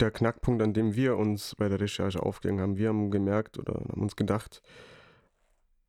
der 0.00 0.10
Knackpunkt, 0.10 0.62
an 0.62 0.72
dem 0.72 0.94
wir 0.94 1.16
uns 1.16 1.54
bei 1.56 1.68
der 1.68 1.80
Recherche 1.80 2.22
aufgegangen 2.22 2.60
haben. 2.60 2.76
Wir 2.76 2.88
haben 2.88 3.10
gemerkt 3.10 3.58
oder 3.58 3.74
haben 3.74 4.02
uns 4.02 4.16
gedacht, 4.16 4.62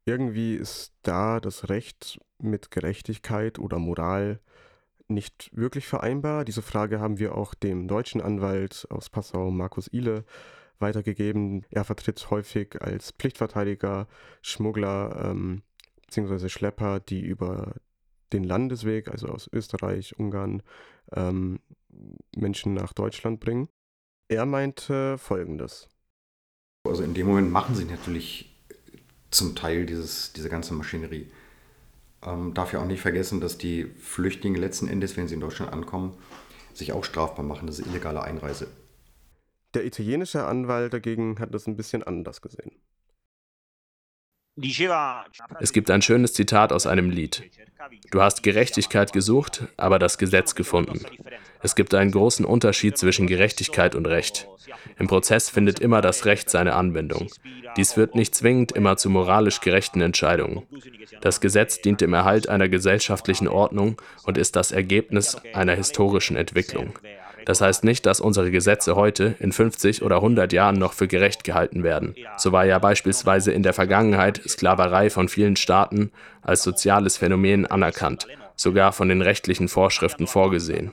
irgendwie 0.06 0.56
ist 0.56 0.94
da 1.02 1.40
das 1.40 1.70
Recht 1.70 2.20
mit 2.40 2.72
Gerechtigkeit 2.72 3.58
oder 3.60 3.80
Moral 3.80 4.40
nicht 5.08 5.50
wirklich 5.54 5.88
vereinbar. 5.88 6.46
Diese 6.46 6.62
Frage 6.62 7.00
haben 7.00 7.20
wir 7.20 7.36
auch 7.36 7.54
dem 7.54 7.88
deutschen 7.88 8.22
Anwalt 8.22 8.88
aus 8.90 9.10
Passau, 9.10 9.52
Markus 9.52 9.88
Ile, 9.92 10.26
weitergegeben. 10.80 11.66
Er 11.70 11.84
vertritt 11.84 12.30
häufig 12.30 12.82
als 12.82 13.12
Pflichtverteidiger 13.12 14.08
Schmuggler 14.42 15.32
ähm, 15.32 15.64
bzw. 16.08 16.50
Schlepper, 16.50 17.00
die 17.00 17.22
über 17.22 17.76
den 18.34 18.44
Landesweg, 18.44 19.08
also 19.08 19.28
aus 19.28 19.50
Österreich, 19.52 20.18
Ungarn, 20.18 20.62
ähm, 21.14 21.60
Menschen 22.36 22.74
nach 22.74 22.94
Deutschland 22.94 23.40
bringen. 23.40 23.68
Er 24.28 24.46
meinte 24.46 25.18
folgendes. 25.18 25.90
Also 26.84 27.04
in 27.04 27.14
dem 27.14 27.28
Moment 27.28 27.52
machen 27.52 27.76
sie 27.76 27.86
natürlich 27.86 28.56
zum 29.32 29.56
Teil 29.56 29.86
dieses, 29.86 30.34
diese 30.34 30.50
ganze 30.50 30.74
Maschinerie. 30.74 31.30
Ähm, 32.24 32.54
darf 32.54 32.74
ja 32.74 32.82
auch 32.82 32.88
nicht 32.88 33.02
vergessen, 33.02 33.42
dass 33.42 33.58
die 33.58 33.86
Flüchtlinge 33.86 34.60
letzten 34.60 34.88
Endes, 34.88 35.18
wenn 35.18 35.28
sie 35.28 35.36
in 35.36 35.42
Deutschland 35.42 35.74
ankommen, 35.74 36.18
sich 36.74 36.94
auch 36.94 37.04
strafbar 37.04 37.46
machen. 37.46 37.68
Das 37.68 37.80
ist 37.80 37.88
illegale 37.88 38.24
Einreise. 38.24 38.68
Der 39.74 39.86
italienische 39.86 40.46
Anwalt 40.46 40.94
dagegen 40.94 41.40
hat 41.40 41.54
das 41.54 41.68
ein 41.68 41.76
bisschen 41.76 42.02
anders 42.04 42.42
gesehen. 42.42 42.72
Es 45.60 45.74
gibt 45.74 45.92
ein 45.92 46.02
schönes 46.02 46.34
Zitat 46.34 46.72
aus 46.72 46.88
einem 46.88 47.10
Lied. 47.10 47.44
Du 48.12 48.22
hast 48.22 48.42
Gerechtigkeit 48.42 49.12
gesucht, 49.12 49.64
aber 49.78 50.00
das 50.00 50.18
Gesetz 50.18 50.56
gefunden. 50.56 51.02
Es 51.62 51.76
gibt 51.76 51.94
einen 51.94 52.12
großen 52.12 52.46
Unterschied 52.46 52.98
zwischen 52.98 53.28
Gerechtigkeit 53.28 53.96
und 53.96 54.06
Recht. 54.06 54.48
Im 54.98 55.08
Prozess 55.08 55.50
findet 55.50 55.80
immer 55.80 56.02
das 56.02 56.26
Recht 56.26 56.50
seine 56.50 56.74
Anwendung. 56.74 57.28
Dies 57.76 57.98
wird 57.98 58.16
nicht 58.16 58.34
zwingend 58.34 58.72
immer 58.72 58.98
zu 58.98 59.10
moralisch 59.10 59.60
gerechten 59.60 60.02
Entscheidungen. 60.02 60.64
Das 61.22 61.42
Gesetz 61.42 61.82
dient 61.82 62.02
dem 62.02 62.14
Erhalt 62.14 62.48
einer 62.48 62.70
gesellschaftlichen 62.70 63.48
Ordnung 63.48 64.02
und 64.24 64.38
ist 64.38 64.56
das 64.56 64.72
Ergebnis 64.72 65.36
einer 65.54 65.76
historischen 65.76 66.38
Entwicklung. 66.38 66.98
Das 67.46 67.62
heißt 67.62 67.84
nicht, 67.84 68.06
dass 68.06 68.20
unsere 68.20 68.52
Gesetze 68.52 68.96
heute, 68.96 69.36
in 69.40 69.52
50 69.52 70.02
oder 70.02 70.18
100 70.18 70.52
Jahren 70.52 70.78
noch 70.78 70.94
für 70.94 71.08
gerecht 71.08 71.44
gehalten 71.44 71.84
werden. 71.84 72.16
So 72.38 72.52
war 72.52 72.66
ja 72.66 72.80
beispielsweise 72.80 73.52
in 73.52 73.64
der 73.64 73.74
Vergangenheit 73.74 74.42
Sklaverei 74.48 75.10
von 75.10 75.30
vielen 75.30 75.56
Staaten 75.56 76.12
als 76.42 76.64
soziales 76.64 77.18
Phänomen 77.18 77.66
anerkannt, 77.66 78.28
sogar 78.56 78.92
von 78.94 79.10
den 79.10 79.22
rechtlichen 79.22 79.68
Vorschriften 79.68 80.28
vorgesehen. 80.28 80.92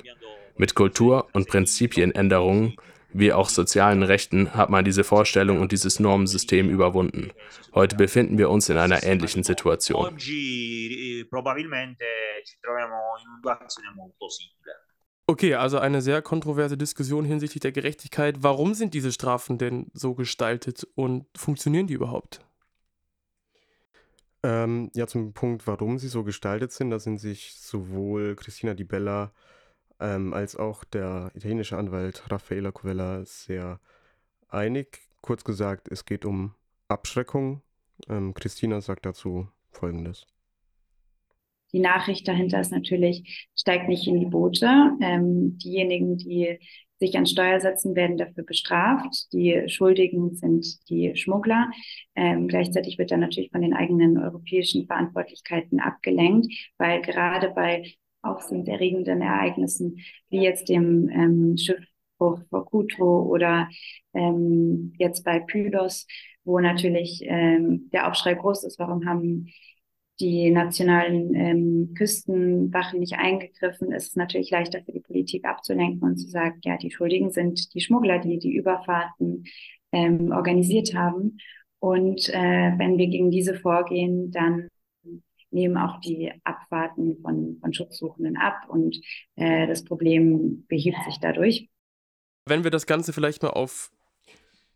Mit 0.57 0.75
Kultur- 0.75 1.29
und 1.33 1.49
Prinzipienänderungen 1.49 2.77
wie 3.15 3.33
auch 3.33 3.49
sozialen 3.49 4.03
Rechten 4.03 4.55
hat 4.55 4.71
man 4.71 4.85
diese 4.85 5.05
Vorstellung 5.05 5.61
und 5.61 5.73
dieses 5.73 6.01
Normensystem 6.01 6.71
überwunden. 6.71 7.31
Heute 7.75 7.97
befinden 7.97 8.39
wir 8.39 8.49
uns 8.49 8.69
in 8.69 8.79
einer 8.79 9.03
ähnlichen 9.03 9.43
Situation. 9.43 10.17
Okay, 15.33 15.55
also 15.55 15.79
eine 15.79 16.03
sehr 16.03 16.21
kontroverse 16.21 16.77
Diskussion 16.77 17.25
hinsichtlich 17.25 17.63
der 17.63 17.73
Gerechtigkeit. 17.73 18.43
Warum 18.43 18.75
sind 18.75 18.93
diese 18.93 19.13
Strafen 19.13 19.57
denn 19.57 19.87
so 19.95 20.13
gestaltet 20.13 20.87
und 20.95 21.25
funktionieren 21.35 21.87
die 21.87 21.95
überhaupt? 21.95 22.45
Ähm, 24.43 24.91
ja, 24.93 25.07
zum 25.07 25.33
Punkt, 25.33 25.67
warum 25.67 25.99
sie 25.99 26.09
so 26.09 26.23
gestaltet 26.23 26.73
sind, 26.73 26.91
da 26.91 26.99
sind 26.99 27.17
sich 27.17 27.55
sowohl 27.55 28.37
Christina 28.37 28.75
Di 28.75 28.85
Bella 28.85 29.33
ähm, 30.01 30.35
als 30.35 30.55
auch 30.55 30.85
der 30.85 31.31
italienische 31.33 31.79
Anwalt 31.79 32.31
Raffaella 32.31 32.71
Covella 32.71 33.25
sehr 33.25 33.81
einig. 34.49 35.01
Kurz 35.23 35.45
gesagt, 35.45 35.89
es 35.91 36.05
geht 36.05 36.27
um 36.27 36.55
Abschreckung. 36.89 37.63
Ähm, 38.07 38.35
Christina 38.35 38.83
sagt 38.83 39.07
dazu 39.07 39.49
Folgendes 39.71 40.27
die 41.73 41.81
Nachricht 41.81 42.29
dahinter 42.29 42.61
ist 42.61 42.73
natürlich, 42.73 43.49
steigt 43.57 43.89
nicht 43.89 44.07
in 44.07 44.21
die 44.21 44.27
Boote. 44.27 44.67
Ähm, 45.01 45.59
diejenigen, 45.59 46.19
die 46.19 46.59
sich 46.99 47.19
an 47.19 47.27
Steuer 47.27 47.59
setzen, 47.61 47.97
werden 47.97 48.17
dafür 48.17 48.45
bestraft. 48.45 49.33
Die 49.33 49.65
Schuldigen 49.67 50.35
sind 50.35 50.89
die 50.89 51.17
Schmuggler. 51.17 51.71
Ähm, 52.15 52.47
gleichzeitig 52.47 52.97
wird 52.99 53.11
dann 53.11 53.21
natürlich 53.21 53.51
von 53.51 53.63
den 53.63 53.75
eigenen 53.75 54.19
europäischen 54.19 54.87
Verantwortlichkeiten 54.87 55.81
abgelenkt, 55.81 56.53
weil 56.79 57.03
gerade 57.03 57.51
bei 57.51 57.85
aufsehenerregenden 58.23 59.21
Ereignissen 59.21 59.99
wie 60.31 60.43
jetzt 60.43 60.69
dem 60.69 61.09
ähm, 61.09 61.57
Schiffbruch 61.57 62.41
vor 62.49 62.67
Kuto 62.67 63.23
oder 63.23 63.69
ähm, 64.15 64.93
jetzt 64.99 65.25
bei 65.25 65.41
Pylos, 65.41 66.07
wo 66.45 66.61
natürlich 66.61 67.23
ähm, 67.25 67.91
der 67.93 68.09
Aufschrei 68.09 68.35
groß 68.35 68.63
ist, 68.65 68.79
warum 68.79 69.07
haben 69.07 69.49
die 70.23 70.51
nationalen 70.51 71.35
ähm, 71.35 71.95
Küstenwachen 71.95 73.01
nicht 73.01 73.15
eingegriffen, 73.15 73.93
ist 73.93 74.11
es 74.11 74.17
natürlich 74.17 74.51
leichter 74.51 74.81
für 74.83 74.93
die 74.93 75.01
Politik 75.01 75.45
abzulenken 75.45 76.03
und 76.03 76.17
zu 76.17 76.29
sagen, 76.29 76.61
ja, 76.63 76.77
die 76.77 76.93
Schuldigen 76.93 77.33
sind 77.33 77.75
die 77.75 77.81
Schmuggler, 77.81 78.21
die 78.21 78.39
die 78.39 78.55
Überfahrten 78.55 79.45
ähm, 79.91 80.31
organisiert 80.31 80.95
haben. 80.95 81.39
Und 81.81 82.29
äh, 82.29 82.73
wenn 82.79 82.97
wir 82.99 83.09
gegen 83.09 83.33
diese 83.33 83.57
vorgehen, 83.57 84.31
dann 84.31 84.69
nehmen 85.51 85.77
auch 85.77 86.01
die 86.01 86.33
Abfahrten 86.45 87.21
von, 87.21 87.59
von 87.61 87.75
Schutzsuchenden 87.75 88.37
ab 88.37 88.69
und 88.69 88.99
äh, 89.35 89.67
das 89.67 89.85
Problem 89.85 90.65
behebt 90.69 90.99
sich 91.05 91.19
dadurch. 91.21 91.69
Wenn 92.47 92.63
wir 92.63 92.71
das 92.71 92.87
Ganze 92.87 93.13
vielleicht 93.13 93.43
mal 93.43 93.51
auf 93.51 93.91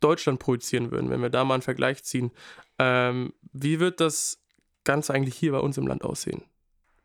Deutschland 0.01 0.41
projizieren 0.41 0.91
würden, 0.91 1.09
wenn 1.09 1.23
wir 1.23 1.31
da 1.31 1.45
mal 1.45 1.55
einen 1.55 1.63
Vergleich 1.63 2.03
ziehen, 2.03 2.33
ähm, 2.79 3.33
wie 3.53 3.81
wird 3.81 4.01
das 4.01 4.43
Ganze 4.87 5.13
eigentlich 5.13 5.37
hier 5.37 5.53
bei 5.53 5.59
uns 5.59 5.77
im 5.77 5.87
Land 5.87 6.03
aussehen? 6.03 6.43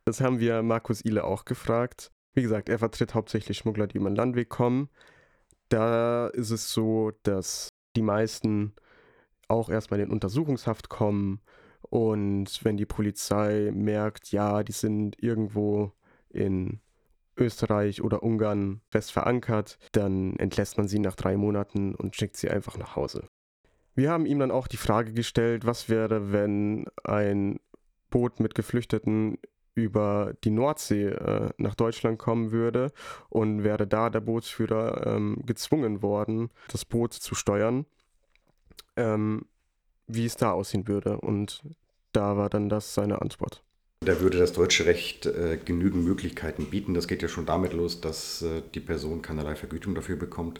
Das 0.05 0.21
haben 0.21 0.39
wir 0.39 0.63
Markus 0.63 1.03
Ile 1.03 1.25
auch 1.25 1.43
gefragt. 1.43 2.11
Wie 2.33 2.41
gesagt, 2.41 2.69
er 2.69 2.79
vertritt 2.79 3.13
hauptsächlich 3.13 3.57
Schmuggler, 3.57 3.87
die 3.87 3.97
über 3.97 4.09
den 4.09 4.15
Landweg 4.15 4.47
kommen. 4.47 4.89
Da 5.67 6.27
ist 6.27 6.51
es 6.51 6.71
so, 6.71 7.11
dass 7.23 7.67
die 7.97 8.01
meisten 8.01 8.73
auch 9.49 9.69
erstmal 9.69 9.99
in 9.99 10.09
Untersuchungshaft 10.09 10.87
kommen 10.87 11.41
und 11.81 12.63
wenn 12.63 12.77
die 12.77 12.85
Polizei 12.85 13.71
merkt, 13.73 14.31
ja, 14.31 14.63
die 14.63 14.71
sind 14.71 15.21
irgendwo 15.21 15.91
in 16.29 16.79
Österreich 17.37 18.01
oder 18.01 18.23
Ungarn 18.23 18.81
fest 18.89 19.11
verankert, 19.11 19.77
dann 19.91 20.35
entlässt 20.37 20.77
man 20.77 20.87
sie 20.87 20.99
nach 20.99 21.15
drei 21.15 21.35
Monaten 21.35 21.95
und 21.95 22.15
schickt 22.15 22.37
sie 22.37 22.49
einfach 22.49 22.77
nach 22.77 22.95
Hause. 22.95 23.27
Wir 23.93 24.09
haben 24.09 24.25
ihm 24.25 24.39
dann 24.39 24.51
auch 24.51 24.67
die 24.67 24.77
Frage 24.77 25.11
gestellt, 25.11 25.65
was 25.65 25.89
wäre, 25.89 26.31
wenn 26.31 26.85
ein 27.03 27.59
Boot 28.11 28.39
mit 28.39 28.53
Geflüchteten 28.53 29.39
über 29.73 30.33
die 30.43 30.51
Nordsee 30.51 31.07
äh, 31.07 31.49
nach 31.57 31.75
Deutschland 31.75 32.19
kommen 32.19 32.51
würde 32.51 32.91
und 33.29 33.63
wäre 33.63 33.87
da 33.87 34.09
der 34.09 34.19
Bootsführer 34.19 35.07
ähm, 35.07 35.41
gezwungen 35.45 36.01
worden, 36.01 36.49
das 36.67 36.85
Boot 36.85 37.13
zu 37.13 37.35
steuern, 37.35 37.85
ähm, 38.97 39.45
wie 40.07 40.25
es 40.25 40.35
da 40.35 40.51
aussehen 40.51 40.87
würde. 40.87 41.17
Und 41.19 41.63
da 42.11 42.37
war 42.37 42.49
dann 42.49 42.69
das 42.69 42.93
seine 42.93 43.21
Antwort. 43.21 43.63
Da 44.01 44.19
würde 44.19 44.39
das 44.39 44.53
deutsche 44.53 44.85
Recht 44.85 45.25
äh, 45.27 45.57
genügend 45.63 46.03
Möglichkeiten 46.03 46.65
bieten. 46.65 46.93
Das 46.93 47.07
geht 47.07 47.21
ja 47.21 47.27
schon 47.27 47.45
damit 47.45 47.73
los, 47.73 48.01
dass 48.01 48.41
äh, 48.41 48.61
die 48.73 48.79
Person 48.79 49.21
keinerlei 49.21 49.55
Vergütung 49.55 49.95
dafür 49.95 50.15
bekommt. 50.15 50.59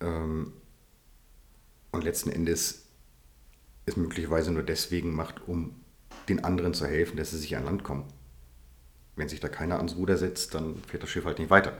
Ähm, 0.00 0.52
und 1.92 2.04
letzten 2.04 2.30
Endes 2.30 2.86
es 3.86 3.96
möglicherweise 3.96 4.50
nur 4.50 4.62
deswegen 4.62 5.14
macht, 5.14 5.46
um 5.46 5.81
den 6.32 6.44
anderen 6.44 6.74
zu 6.74 6.86
helfen, 6.86 7.16
dass 7.16 7.30
sie 7.30 7.38
sich 7.38 7.56
an 7.56 7.64
Land 7.64 7.84
kommen. 7.84 8.04
Wenn 9.16 9.28
sich 9.28 9.40
da 9.40 9.48
keiner 9.48 9.76
ans 9.76 9.96
Ruder 9.96 10.16
setzt, 10.16 10.54
dann 10.54 10.76
fährt 10.86 11.02
das 11.02 11.10
Schiff 11.10 11.24
halt 11.24 11.38
nicht 11.38 11.50
weiter. 11.50 11.76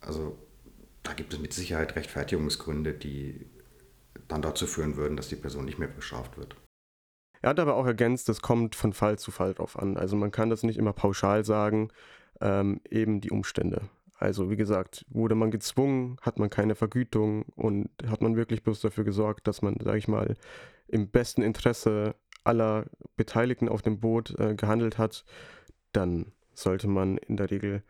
Also 0.00 0.36
da 1.02 1.14
gibt 1.14 1.32
es 1.32 1.40
mit 1.40 1.52
Sicherheit 1.52 1.96
Rechtfertigungsgründe, 1.96 2.92
die 2.92 3.46
dann 4.28 4.42
dazu 4.42 4.66
führen 4.66 4.96
würden, 4.96 5.16
dass 5.16 5.28
die 5.28 5.36
Person 5.36 5.64
nicht 5.64 5.78
mehr 5.78 5.88
bestraft 5.88 6.36
wird. 6.36 6.56
Er 7.40 7.50
hat 7.50 7.60
aber 7.60 7.74
auch 7.74 7.86
ergänzt, 7.86 8.28
das 8.28 8.40
kommt 8.40 8.76
von 8.76 8.92
Fall 8.92 9.18
zu 9.18 9.30
Fall 9.30 9.54
drauf 9.54 9.78
an. 9.78 9.96
Also 9.96 10.16
man 10.16 10.30
kann 10.30 10.50
das 10.50 10.62
nicht 10.62 10.78
immer 10.78 10.92
pauschal 10.92 11.44
sagen, 11.44 11.88
ähm, 12.40 12.80
eben 12.88 13.20
die 13.20 13.30
Umstände. 13.30 13.88
Also 14.16 14.50
wie 14.50 14.56
gesagt, 14.56 15.04
wurde 15.08 15.34
man 15.34 15.50
gezwungen, 15.50 16.16
hat 16.22 16.38
man 16.38 16.50
keine 16.50 16.76
Vergütung 16.76 17.42
und 17.56 17.90
hat 18.06 18.22
man 18.22 18.36
wirklich 18.36 18.62
bloß 18.62 18.80
dafür 18.80 19.02
gesorgt, 19.02 19.48
dass 19.48 19.62
man, 19.62 19.76
sage 19.82 19.98
ich 19.98 20.06
mal, 20.06 20.36
im 20.86 21.08
besten 21.08 21.42
Interesse 21.42 22.14
aller 22.44 22.86
Beteiligten 23.16 23.68
auf 23.68 23.82
dem 23.82 24.00
Boot 24.00 24.38
äh, 24.38 24.54
gehandelt 24.54 24.98
hat, 24.98 25.24
dann 25.92 26.32
sollte 26.54 26.88
man 26.88 27.18
in 27.18 27.36
der 27.36 27.50
Regel 27.50 27.82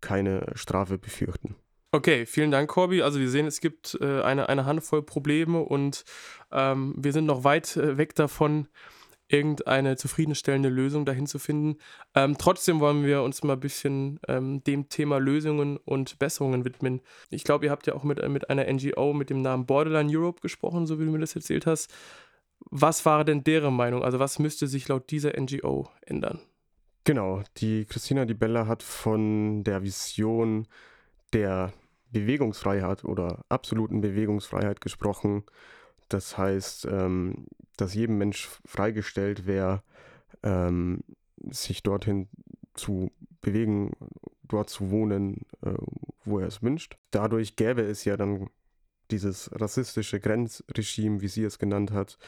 keine 0.00 0.46
Strafe 0.54 0.98
befürchten. 0.98 1.56
Okay, 1.92 2.24
vielen 2.24 2.52
Dank, 2.52 2.70
Corby. 2.70 3.02
Also 3.02 3.18
wir 3.18 3.28
sehen, 3.28 3.46
es 3.46 3.60
gibt 3.60 3.98
äh, 4.00 4.22
eine, 4.22 4.48
eine 4.48 4.64
Handvoll 4.64 5.02
Probleme 5.02 5.60
und 5.60 6.04
ähm, 6.52 6.94
wir 6.96 7.12
sind 7.12 7.26
noch 7.26 7.42
weit 7.42 7.76
äh, 7.76 7.98
weg 7.98 8.14
davon, 8.14 8.68
irgendeine 9.26 9.96
zufriedenstellende 9.96 10.68
Lösung 10.68 11.04
dahin 11.04 11.26
zu 11.26 11.40
finden. 11.40 11.78
Ähm, 12.14 12.36
trotzdem 12.38 12.78
wollen 12.78 13.04
wir 13.04 13.22
uns 13.22 13.42
mal 13.42 13.54
ein 13.54 13.60
bisschen 13.60 14.20
ähm, 14.28 14.62
dem 14.64 14.88
Thema 14.88 15.18
Lösungen 15.18 15.78
und 15.78 16.18
Besserungen 16.20 16.64
widmen. 16.64 17.00
Ich 17.28 17.42
glaube, 17.42 17.66
ihr 17.66 17.70
habt 17.72 17.88
ja 17.88 17.94
auch 17.94 18.04
mit, 18.04 18.26
mit 18.28 18.50
einer 18.50 18.72
NGO 18.72 19.12
mit 19.12 19.30
dem 19.30 19.42
Namen 19.42 19.66
Borderline 19.66 20.16
Europe 20.16 20.40
gesprochen, 20.40 20.86
so 20.86 21.00
wie 21.00 21.04
du 21.04 21.10
mir 21.10 21.18
das 21.18 21.34
erzählt 21.34 21.66
hast. 21.66 21.92
Was 22.70 23.04
war 23.06 23.24
denn 23.24 23.42
deren 23.44 23.74
Meinung? 23.74 24.02
Also 24.02 24.18
was 24.18 24.38
müsste 24.38 24.66
sich 24.66 24.88
laut 24.88 25.10
dieser 25.10 25.38
NGO 25.38 25.88
ändern? 26.02 26.40
Genau, 27.04 27.42
die 27.56 27.86
Christina 27.86 28.26
Di 28.26 28.34
Bella 28.34 28.66
hat 28.66 28.82
von 28.82 29.64
der 29.64 29.82
Vision 29.82 30.68
der 31.32 31.72
Bewegungsfreiheit 32.12 33.04
oder 33.04 33.44
absoluten 33.48 34.00
Bewegungsfreiheit 34.00 34.80
gesprochen. 34.80 35.44
Das 36.08 36.36
heißt, 36.36 36.86
ähm, 36.86 37.46
dass 37.76 37.94
jedem 37.94 38.18
Mensch 38.18 38.48
freigestellt 38.66 39.46
wäre, 39.46 39.82
ähm, 40.42 41.02
sich 41.50 41.82
dorthin 41.82 42.28
zu 42.74 43.10
bewegen, 43.40 43.92
dort 44.44 44.68
zu 44.68 44.90
wohnen, 44.90 45.46
äh, 45.64 45.72
wo 46.24 46.38
er 46.40 46.48
es 46.48 46.62
wünscht. 46.62 46.98
Dadurch 47.10 47.56
gäbe 47.56 47.82
es 47.82 48.04
ja 48.04 48.16
dann 48.16 48.50
dieses 49.12 49.50
rassistische 49.52 50.20
Grenzregime, 50.20 51.20
wie 51.20 51.28
sie 51.28 51.44
es 51.44 51.58
genannt 51.58 51.92
hat, 51.92 52.18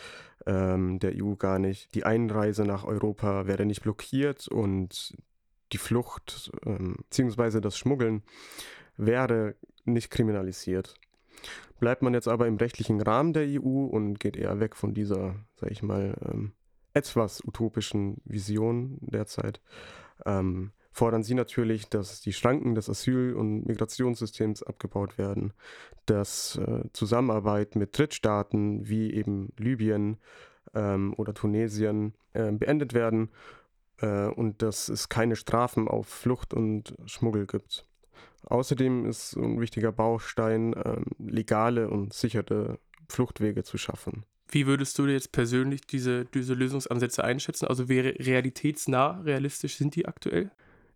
ähm, 0.47 0.99
der 0.99 1.13
EU 1.17 1.35
gar 1.35 1.59
nicht. 1.59 1.95
Die 1.95 2.05
Einreise 2.05 2.65
nach 2.65 2.85
Europa 2.85 3.47
wäre 3.47 3.67
nicht 3.67 3.83
blockiert 3.83 4.49
und 4.49 5.15
die 5.73 5.79
Flucht 5.79 6.51
ähm, 6.67 6.97
bzw. 7.11 7.61
das 7.61 7.79
Schmuggeln 7.79 8.23
wäre 8.97 9.55
nicht 9.85 10.11
kriminalisiert. 10.11 10.95
Bleibt 11.81 12.03
man 12.03 12.15
jetzt 12.15 12.29
aber 12.29 12.47
im 12.47 12.57
rechtlichen 12.57 13.01
Rahmen 13.01 13.33
der 13.33 13.47
EU 13.47 13.87
und 13.87 14.21
geht 14.21 14.37
eher 14.37 14.61
weg 14.61 14.77
von 14.77 14.95
dieser, 14.95 15.35
sag 15.57 15.71
ich 15.71 15.83
mal, 15.83 16.17
ähm, 16.25 16.53
etwas 16.95 17.43
utopischen 17.45 18.21
Vision 18.25 18.99
derzeit, 19.01 19.61
ähm, 20.27 20.73
fordern 20.93 21.23
sie 21.23 21.35
natürlich, 21.35 21.89
dass 21.89 22.21
die 22.21 22.33
Schranken 22.33 22.75
des 22.75 22.89
Asyl- 22.89 23.35
und 23.35 23.67
Migrationssystems 23.67 24.63
abgebaut 24.63 25.19
werden, 25.19 25.53
dass 26.07 26.57
äh, 26.57 26.85
Zusammenarbeit 26.93 27.77
mit 27.77 27.97
Drittstaaten 27.97 28.89
wie 28.89 29.13
eben 29.13 29.53
Libyen 29.57 30.19
ähm, 30.75 31.15
oder 31.17 31.35
Tunesien 31.35 32.15
äh, 32.35 32.53
beendet 32.53 32.95
werden 32.95 33.31
äh, 34.01 34.27
und 34.27 34.63
dass 34.63 34.89
es 34.89 35.09
keine 35.09 35.37
Strafen 35.37 35.89
auf 35.89 36.07
Flucht 36.07 36.55
und 36.55 36.95
Schmuggel 37.07 37.47
gibt. 37.47 37.87
Außerdem 38.45 39.07
ist 39.07 39.37
ein 39.37 39.61
wichtiger 39.61 39.93
Baustein, 39.93 40.75
ähm, 40.85 41.05
legale 41.19 41.89
und 41.89 42.13
sichere 42.13 42.79
Fluchtwege 43.09 43.63
zu 43.63 43.79
schaffen. 43.79 44.25
Wie 44.49 44.67
würdest 44.67 44.99
du 44.99 45.07
jetzt 45.07 45.33
persönlich 45.33 45.87
diese, 45.87 46.27
diese 46.27 46.53
Lösungsansätze 46.55 47.25
einschätzen? 47.25 47.67
Also 47.67 47.89
wäre 47.89 48.15
realitätsnah, 48.19 49.23
realistisch 49.23 49.77
sind 49.77 49.95
die 49.95 50.07
aktuell? 50.07 50.51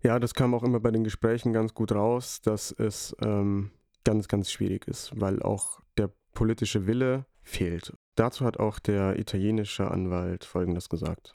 Ja, 0.07 0.21
das 0.21 0.35
kam 0.35 0.55
auch 0.55 0.62
immer 0.62 0.79
bei 0.79 0.92
den 0.92 1.03
Gesprächen 1.03 1.53
ganz 1.53 1.75
gut 1.75 1.90
raus, 1.90 2.40
dass 2.40 2.71
es 2.71 3.16
ähm, 3.21 3.73
ganz, 4.05 4.29
ganz 4.29 4.53
schwierig 4.53 4.87
ist, 4.87 5.11
weil 5.21 5.42
auch 5.42 5.81
der 5.99 6.12
politische 6.33 6.87
Wille 6.87 7.27
fehlt. 7.42 7.92
Dazu 8.14 8.45
hat 8.45 8.61
auch 8.61 8.79
der 8.79 9.19
italienische 9.19 9.90
Anwalt 9.90 10.45
Folgendes 10.45 10.88
gesagt. 10.88 11.33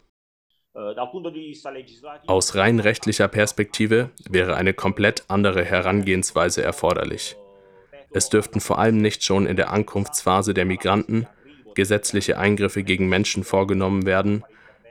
Aus 2.28 2.56
rein 2.56 2.80
rechtlicher 2.80 3.28
Perspektive 3.28 4.12
wäre 4.30 4.56
eine 4.56 4.74
komplett 4.74 5.26
andere 5.28 5.66
Herangehensweise 5.66 6.64
erforderlich. 6.64 7.36
Es 8.12 8.30
dürften 8.30 8.62
vor 8.62 8.80
allem 8.80 9.00
nicht 9.00 9.22
schon 9.26 9.48
in 9.48 9.58
der 9.58 9.72
Ankunftsphase 9.72 10.54
der 10.54 10.64
Migranten 10.64 11.28
gesetzliche 11.76 12.38
Eingriffe 12.38 12.84
gegen 12.84 13.10
Menschen 13.10 13.44
vorgenommen 13.44 14.06
werden, 14.06 14.46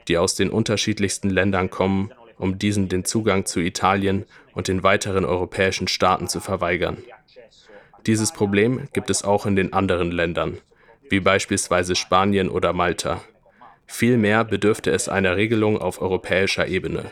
die 0.07 0.19
aus 0.19 0.35
den 0.35 0.51
unterschiedlichsten 0.51 1.31
Ländern 1.31 1.71
kommen, 1.71 2.13
um 2.41 2.57
diesen 2.57 2.89
den 2.89 3.05
Zugang 3.05 3.45
zu 3.45 3.59
Italien 3.59 4.25
und 4.53 4.67
den 4.67 4.81
weiteren 4.81 5.25
europäischen 5.25 5.87
Staaten 5.87 6.27
zu 6.27 6.39
verweigern. 6.39 6.97
Dieses 8.07 8.31
Problem 8.31 8.87
gibt 8.93 9.11
es 9.11 9.23
auch 9.23 9.45
in 9.45 9.55
den 9.55 9.73
anderen 9.73 10.11
Ländern, 10.11 10.57
wie 11.07 11.19
beispielsweise 11.19 11.95
Spanien 11.95 12.49
oder 12.49 12.73
Malta. 12.73 13.21
Vielmehr 13.85 14.43
bedürfte 14.43 14.89
es 14.89 15.07
einer 15.07 15.37
Regelung 15.37 15.77
auf 15.77 16.01
europäischer 16.01 16.67
Ebene. 16.67 17.11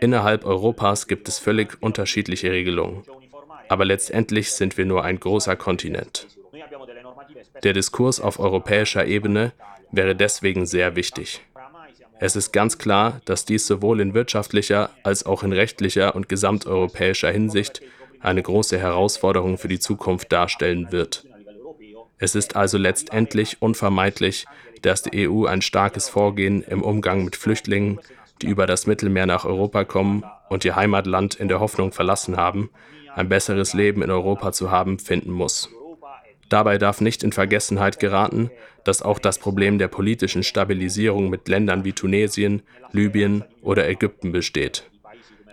Innerhalb 0.00 0.44
Europas 0.44 1.06
gibt 1.06 1.28
es 1.28 1.38
völlig 1.38 1.80
unterschiedliche 1.80 2.50
Regelungen. 2.50 3.04
Aber 3.68 3.86
letztendlich 3.86 4.52
sind 4.52 4.76
wir 4.76 4.84
nur 4.84 5.02
ein 5.02 5.18
großer 5.18 5.56
Kontinent. 5.56 6.26
Der 7.62 7.72
Diskurs 7.72 8.20
auf 8.20 8.38
europäischer 8.38 9.06
Ebene 9.06 9.52
wäre 9.92 10.14
deswegen 10.14 10.66
sehr 10.66 10.94
wichtig. 10.94 11.40
Es 12.18 12.34
ist 12.34 12.52
ganz 12.52 12.78
klar, 12.78 13.20
dass 13.26 13.44
dies 13.44 13.66
sowohl 13.66 14.00
in 14.00 14.14
wirtschaftlicher 14.14 14.90
als 15.02 15.26
auch 15.26 15.42
in 15.42 15.52
rechtlicher 15.52 16.14
und 16.14 16.28
gesamteuropäischer 16.28 17.30
Hinsicht 17.30 17.82
eine 18.20 18.42
große 18.42 18.78
Herausforderung 18.78 19.58
für 19.58 19.68
die 19.68 19.78
Zukunft 19.78 20.32
darstellen 20.32 20.92
wird. 20.92 21.26
Es 22.18 22.34
ist 22.34 22.56
also 22.56 22.78
letztendlich 22.78 23.60
unvermeidlich, 23.60 24.46
dass 24.80 25.02
die 25.02 25.28
EU 25.28 25.44
ein 25.44 25.60
starkes 25.60 26.08
Vorgehen 26.08 26.62
im 26.62 26.82
Umgang 26.82 27.24
mit 27.24 27.36
Flüchtlingen, 27.36 28.00
die 28.40 28.46
über 28.46 28.66
das 28.66 28.86
Mittelmeer 28.86 29.26
nach 29.26 29.44
Europa 29.44 29.84
kommen 29.84 30.24
und 30.48 30.64
ihr 30.64 30.76
Heimatland 30.76 31.34
in 31.34 31.48
der 31.48 31.60
Hoffnung 31.60 31.92
verlassen 31.92 32.36
haben, 32.36 32.70
ein 33.14 33.28
besseres 33.28 33.74
Leben 33.74 34.02
in 34.02 34.10
Europa 34.10 34.52
zu 34.52 34.70
haben, 34.70 34.98
finden 34.98 35.32
muss. 35.32 35.70
Dabei 36.48 36.78
darf 36.78 37.00
nicht 37.00 37.22
in 37.22 37.32
Vergessenheit 37.32 37.98
geraten, 37.98 38.50
dass 38.84 39.02
auch 39.02 39.18
das 39.18 39.38
Problem 39.38 39.78
der 39.78 39.88
politischen 39.88 40.42
Stabilisierung 40.42 41.28
mit 41.28 41.48
Ländern 41.48 41.84
wie 41.84 41.92
Tunesien, 41.92 42.62
Libyen 42.92 43.44
oder 43.62 43.88
Ägypten 43.88 44.32
besteht. 44.32 44.84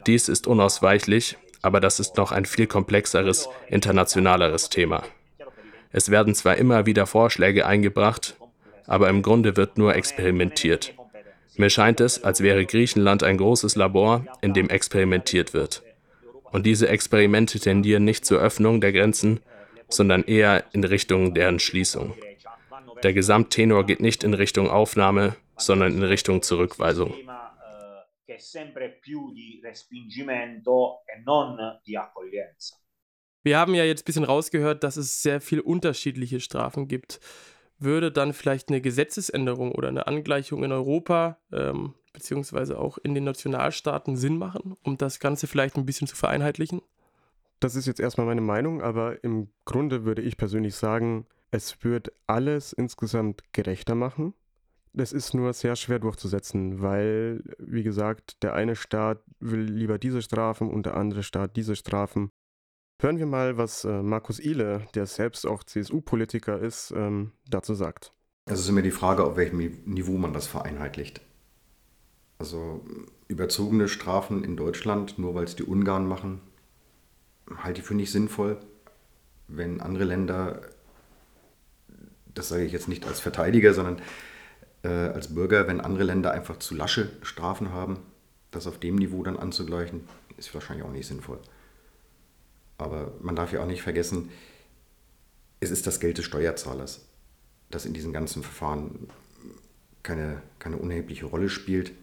Dies 0.05 0.29
ist 0.29 0.45
unausweichlich, 0.45 1.37
aber 1.61 1.79
das 1.79 1.99
ist 1.99 2.17
noch 2.17 2.31
ein 2.31 2.45
viel 2.45 2.67
komplexeres, 2.67 3.49
internationaleres 3.69 4.69
Thema. 4.69 5.03
Es 5.91 6.11
werden 6.11 6.35
zwar 6.35 6.57
immer 6.57 6.85
wieder 6.85 7.05
Vorschläge 7.07 7.65
eingebracht, 7.65 8.35
aber 8.85 9.09
im 9.09 9.21
Grunde 9.21 9.55
wird 9.55 9.77
nur 9.77 9.95
experimentiert. 9.95 10.93
Mir 11.55 11.69
scheint 11.69 12.01
es, 12.01 12.23
als 12.23 12.41
wäre 12.41 12.65
Griechenland 12.65 13.23
ein 13.23 13.37
großes 13.37 13.75
Labor, 13.75 14.25
in 14.41 14.53
dem 14.53 14.69
experimentiert 14.69 15.53
wird. 15.53 15.83
Und 16.51 16.65
diese 16.65 16.87
Experimente 16.87 17.59
tendieren 17.59 18.03
nicht 18.03 18.25
zur 18.25 18.39
Öffnung 18.39 18.81
der 18.81 18.91
Grenzen, 18.91 19.39
sondern 19.93 20.23
eher 20.23 20.63
in 20.73 20.83
Richtung 20.83 21.33
deren 21.33 21.59
Schließung. 21.59 22.13
Der 23.03 23.13
Gesamttenor 23.13 23.85
geht 23.85 23.99
nicht 23.99 24.23
in 24.23 24.33
Richtung 24.33 24.69
Aufnahme, 24.69 25.35
sondern 25.57 25.93
in 25.93 26.03
Richtung 26.03 26.41
Zurückweisung. 26.41 27.13
Wir 33.43 33.57
haben 33.57 33.75
ja 33.75 33.83
jetzt 33.83 34.03
ein 34.03 34.05
bisschen 34.05 34.23
rausgehört, 34.23 34.83
dass 34.83 34.97
es 34.97 35.21
sehr 35.21 35.41
viele 35.41 35.63
unterschiedliche 35.63 36.39
Strafen 36.39 36.87
gibt 36.87 37.19
würde 37.83 38.11
dann 38.11 38.33
vielleicht 38.33 38.69
eine 38.69 38.81
Gesetzesänderung 38.81 39.71
oder 39.71 39.87
eine 39.87 40.07
Angleichung 40.07 40.63
in 40.63 40.71
Europa 40.71 41.37
ähm, 41.51 41.93
beziehungsweise 42.13 42.79
auch 42.79 42.97
in 42.99 43.15
den 43.15 43.23
Nationalstaaten 43.23 44.15
Sinn 44.15 44.37
machen, 44.37 44.75
um 44.83 44.97
das 44.97 45.19
Ganze 45.19 45.47
vielleicht 45.47 45.77
ein 45.77 45.85
bisschen 45.85 46.07
zu 46.07 46.15
vereinheitlichen? 46.15 46.81
Das 47.63 47.77
ist 47.77 47.85
jetzt 47.85 48.01
erstmal 48.01 48.27
meine 48.27 48.41
Meinung, 48.41 48.81
aber 48.81 49.23
im 49.23 49.47
Grunde 49.63 50.03
würde 50.03 50.21
ich 50.21 50.35
persönlich 50.35 50.75
sagen, 50.75 51.25
es 51.49 51.81
wird 51.81 52.11
alles 52.27 52.73
insgesamt 52.73 53.41
gerechter 53.53 53.95
machen. 53.95 54.33
Das 54.91 55.13
ist 55.13 55.33
nur 55.33 55.53
sehr 55.53 55.77
schwer 55.77 55.99
durchzusetzen, 55.99 56.81
weil, 56.81 57.41
wie 57.59 57.83
gesagt, 57.83 58.43
der 58.43 58.53
eine 58.53 58.75
Staat 58.75 59.23
will 59.39 59.61
lieber 59.61 59.97
diese 59.97 60.21
Strafen 60.21 60.69
und 60.69 60.85
der 60.85 60.97
andere 60.97 61.23
Staat 61.23 61.55
diese 61.55 61.77
Strafen. 61.77 62.31
Hören 63.01 63.17
wir 63.17 63.27
mal, 63.27 63.57
was 63.57 63.85
äh, 63.85 64.03
Markus 64.03 64.41
Ihle, 64.41 64.85
der 64.93 65.05
selbst 65.05 65.47
auch 65.47 65.63
CSU-Politiker 65.63 66.59
ist, 66.59 66.91
ähm, 66.93 67.31
dazu 67.47 67.75
sagt. 67.75 68.11
Es 68.45 68.59
ist 68.59 68.67
immer 68.67 68.81
die 68.81 68.91
Frage, 68.91 69.23
auf 69.23 69.37
welchem 69.37 69.59
Niveau 69.85 70.17
man 70.17 70.33
das 70.33 70.47
vereinheitlicht. 70.47 71.21
Also 72.39 72.83
überzogene 73.29 73.87
Strafen 73.87 74.43
in 74.43 74.57
Deutschland, 74.57 75.17
nur 75.17 75.33
weil 75.33 75.45
es 75.45 75.55
die 75.55 75.63
Ungarn 75.63 76.05
machen, 76.05 76.41
halte 77.57 77.81
ich 77.81 77.87
für 77.87 77.95
nicht 77.95 78.11
sinnvoll. 78.11 78.57
wenn 79.47 79.81
andere 79.81 80.05
Länder, 80.05 80.61
das 82.33 82.49
sage 82.49 82.63
ich 82.63 82.71
jetzt 82.71 82.87
nicht 82.87 83.05
als 83.05 83.19
Verteidiger, 83.19 83.73
sondern 83.73 84.01
äh, 84.83 84.87
als 84.87 85.35
Bürger, 85.35 85.67
wenn 85.67 85.81
andere 85.81 86.03
Länder 86.03 86.31
einfach 86.31 86.57
zu 86.57 86.75
lasche 86.75 87.11
Strafen 87.21 87.71
haben, 87.71 87.99
das 88.51 88.67
auf 88.67 88.79
dem 88.79 88.95
Niveau 88.95 89.21
dann 89.23 89.37
anzugleichen, 89.37 90.07
ist 90.37 90.53
wahrscheinlich 90.53 90.85
auch 90.85 90.91
nicht 90.91 91.07
sinnvoll. 91.07 91.39
Aber 92.77 93.13
man 93.21 93.35
darf 93.35 93.53
ja 93.53 93.61
auch 93.61 93.67
nicht 93.67 93.81
vergessen, 93.81 94.29
es 95.59 95.71
ist 95.71 95.87
das 95.87 95.99
Geld 95.99 96.17
des 96.17 96.25
Steuerzahlers, 96.25 97.05
das 97.69 97.85
in 97.85 97.93
diesen 97.93 98.13
ganzen 98.13 98.43
Verfahren 98.43 99.07
keine, 100.03 100.41
keine 100.59 100.77
unerhebliche 100.77 101.25
Rolle 101.25 101.49
spielt. 101.49 101.93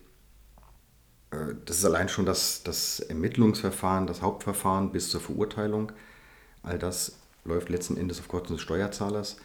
Äh, 1.31 1.55
das 1.65 1.79
ist 1.79 1.85
allein 1.85 2.09
schon 2.09 2.27
das, 2.27 2.63
das 2.63 3.01
Ermittlungsverfahren, 3.01 4.07
das 4.07 4.23
Hauptverfahren 4.23 4.93
bis 4.93 5.11
zur 5.11 5.21
Verurteilung. 5.21 5.93
All 6.63 6.79
das 6.79 7.19
läuft 7.45 7.69
letzten 7.69 7.97
Endes 7.97 8.21
auf 8.21 8.29
Kosten 8.29 8.55
des 8.55 8.63
Steuerzahlers. 8.63 9.37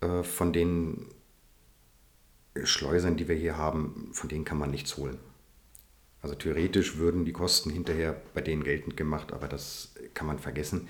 Äh, 0.00 0.22
von 0.22 0.52
den 0.52 1.08
Schleusern, 2.62 3.16
die 3.16 3.28
wir 3.28 3.34
hier 3.34 3.56
haben, 3.56 4.10
von 4.12 4.28
denen 4.28 4.44
kann 4.44 4.58
man 4.58 4.70
nichts 4.70 4.96
holen. 4.96 5.18
Also 6.22 6.36
theoretisch 6.36 6.96
würden 6.96 7.24
die 7.24 7.32
Kosten 7.32 7.70
hinterher 7.70 8.20
bei 8.32 8.40
denen 8.40 8.64
geltend 8.64 8.96
gemacht, 8.96 9.32
aber 9.32 9.48
das 9.48 9.92
kann 10.14 10.26
man 10.26 10.38
vergessen. 10.38 10.88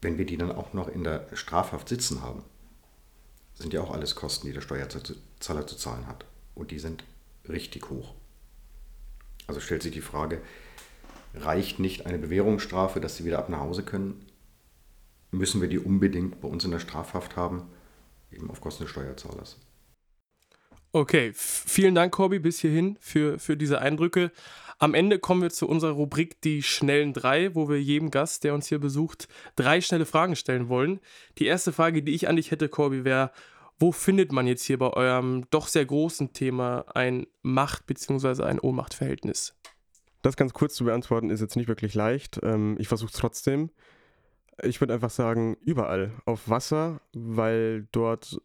Wenn 0.00 0.18
wir 0.18 0.26
die 0.26 0.36
dann 0.36 0.52
auch 0.52 0.74
noch 0.74 0.88
in 0.88 1.02
der 1.02 1.26
Strafhaft 1.32 1.88
sitzen 1.88 2.22
haben, 2.22 2.44
sind 3.54 3.72
ja 3.72 3.80
auch 3.80 3.90
alles 3.90 4.14
Kosten, 4.14 4.46
die 4.46 4.52
der 4.52 4.60
Steuerzahler 4.60 5.66
zu 5.66 5.76
zahlen 5.76 6.06
hat. 6.06 6.26
Und 6.54 6.70
die 6.70 6.78
sind 6.78 7.02
richtig 7.48 7.88
hoch. 7.90 8.14
Also 9.46 9.60
stellt 9.60 9.82
sich 9.82 9.92
die 9.92 10.00
Frage, 10.00 10.40
reicht 11.34 11.78
nicht 11.78 12.06
eine 12.06 12.18
Bewährungsstrafe, 12.18 13.00
dass 13.00 13.16
sie 13.16 13.24
wieder 13.24 13.38
ab 13.38 13.48
nach 13.48 13.60
Hause 13.60 13.82
können? 13.82 14.26
Müssen 15.30 15.60
wir 15.60 15.68
die 15.68 15.78
unbedingt 15.78 16.40
bei 16.40 16.48
uns 16.48 16.64
in 16.64 16.70
der 16.70 16.78
Strafhaft 16.78 17.36
haben? 17.36 17.64
Eben 18.32 18.50
auf 18.50 18.60
Kosten 18.60 18.84
des 18.84 18.90
Steuerzahlers. 18.90 19.58
Okay, 20.92 21.32
vielen 21.34 21.94
Dank, 21.94 22.14
Corby, 22.14 22.38
bis 22.38 22.60
hierhin 22.60 22.96
für, 23.00 23.38
für 23.38 23.56
diese 23.56 23.80
Eindrücke. 23.80 24.32
Am 24.78 24.94
Ende 24.94 25.18
kommen 25.18 25.42
wir 25.42 25.50
zu 25.50 25.68
unserer 25.68 25.92
Rubrik 25.92 26.40
Die 26.40 26.62
schnellen 26.62 27.12
drei, 27.12 27.54
wo 27.54 27.68
wir 27.68 27.80
jedem 27.80 28.10
Gast, 28.10 28.44
der 28.44 28.54
uns 28.54 28.66
hier 28.66 28.78
besucht, 28.78 29.28
drei 29.56 29.80
schnelle 29.80 30.06
Fragen 30.06 30.36
stellen 30.36 30.68
wollen. 30.68 31.00
Die 31.38 31.46
erste 31.46 31.72
Frage, 31.72 32.02
die 32.02 32.14
ich 32.14 32.28
an 32.28 32.36
dich 32.36 32.50
hätte, 32.50 32.68
Corby, 32.68 33.04
wäre, 33.04 33.30
wo 33.78 33.92
findet 33.92 34.32
man 34.32 34.46
jetzt 34.46 34.64
hier 34.64 34.78
bei 34.78 34.90
eurem 34.90 35.44
doch 35.50 35.68
sehr 35.68 35.84
großen 35.84 36.32
Thema 36.32 36.86
ein 36.94 37.26
Macht- 37.42 37.86
bzw. 37.86 38.42
ein 38.44 38.58
Ohnmachtverhältnis? 38.58 39.54
Das 40.22 40.36
ganz 40.36 40.52
kurz 40.52 40.74
zu 40.74 40.84
beantworten 40.84 41.30
ist 41.30 41.40
jetzt 41.40 41.56
nicht 41.56 41.68
wirklich 41.68 41.94
leicht. 41.94 42.40
Ähm, 42.42 42.76
ich 42.78 42.88
versuche 42.88 43.10
es 43.10 43.16
trotzdem. 43.16 43.70
Ich 44.62 44.80
würde 44.80 44.94
einfach 44.94 45.10
sagen, 45.10 45.56
überall. 45.60 46.12
Auf 46.24 46.48
Wasser, 46.48 47.00
weil 47.12 47.86
dort 47.92 48.40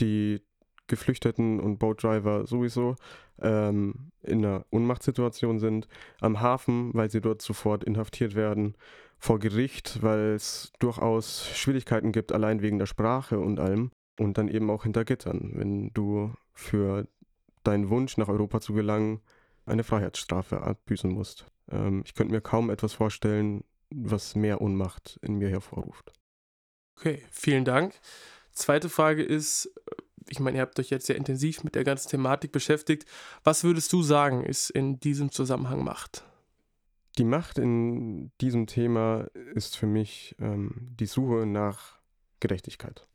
die 0.00 0.42
Geflüchteten 0.88 1.60
und 1.60 1.78
Boatdriver 1.78 2.46
sowieso 2.46 2.96
ähm, 3.40 4.10
in 4.22 4.44
einer 4.44 4.66
Unmachtsituation 4.70 5.58
sind. 5.58 5.86
Am 6.20 6.40
Hafen, 6.40 6.92
weil 6.92 7.08
sie 7.08 7.20
dort 7.20 7.40
sofort 7.40 7.84
inhaftiert 7.84 8.34
werden. 8.34 8.74
Vor 9.18 9.38
Gericht, 9.38 10.02
weil 10.02 10.34
es 10.34 10.72
durchaus 10.80 11.48
Schwierigkeiten 11.54 12.10
gibt, 12.10 12.32
allein 12.32 12.60
wegen 12.60 12.80
der 12.80 12.86
Sprache 12.86 13.38
und 13.38 13.60
allem 13.60 13.92
und 14.18 14.38
dann 14.38 14.48
eben 14.48 14.70
auch 14.70 14.84
hinter 14.84 15.04
Gittern, 15.04 15.52
wenn 15.54 15.92
du 15.92 16.32
für 16.52 17.06
deinen 17.64 17.88
Wunsch 17.88 18.16
nach 18.16 18.28
Europa 18.28 18.60
zu 18.60 18.72
gelangen 18.72 19.20
eine 19.64 19.84
Freiheitsstrafe 19.84 20.62
abbüßen 20.62 21.10
musst. 21.10 21.46
Ähm, 21.70 22.02
ich 22.04 22.14
könnte 22.14 22.32
mir 22.32 22.40
kaum 22.40 22.70
etwas 22.70 22.92
vorstellen, 22.92 23.64
was 23.90 24.34
mehr 24.34 24.60
Unmacht 24.60 25.18
in 25.22 25.36
mir 25.36 25.48
hervorruft. 25.48 26.12
Okay, 26.96 27.22
vielen 27.30 27.64
Dank. 27.64 27.94
Zweite 28.52 28.88
Frage 28.88 29.22
ist, 29.22 29.72
ich 30.28 30.40
meine, 30.40 30.58
ihr 30.58 30.62
habt 30.62 30.78
euch 30.78 30.90
jetzt 30.90 31.06
sehr 31.06 31.16
intensiv 31.16 31.64
mit 31.64 31.74
der 31.74 31.84
ganzen 31.84 32.08
Thematik 32.08 32.52
beschäftigt. 32.52 33.06
Was 33.44 33.64
würdest 33.64 33.92
du 33.92 34.02
sagen, 34.02 34.44
ist 34.44 34.70
in 34.70 35.00
diesem 35.00 35.30
Zusammenhang 35.30 35.84
Macht? 35.84 36.24
Die 37.18 37.24
Macht 37.24 37.58
in 37.58 38.32
diesem 38.40 38.66
Thema 38.66 39.26
ist 39.54 39.76
für 39.76 39.86
mich 39.86 40.34
ähm, 40.38 40.94
die 40.98 41.06
Suche 41.06 41.46
nach 41.46 41.98
Gerechtigkeit. 42.40 43.06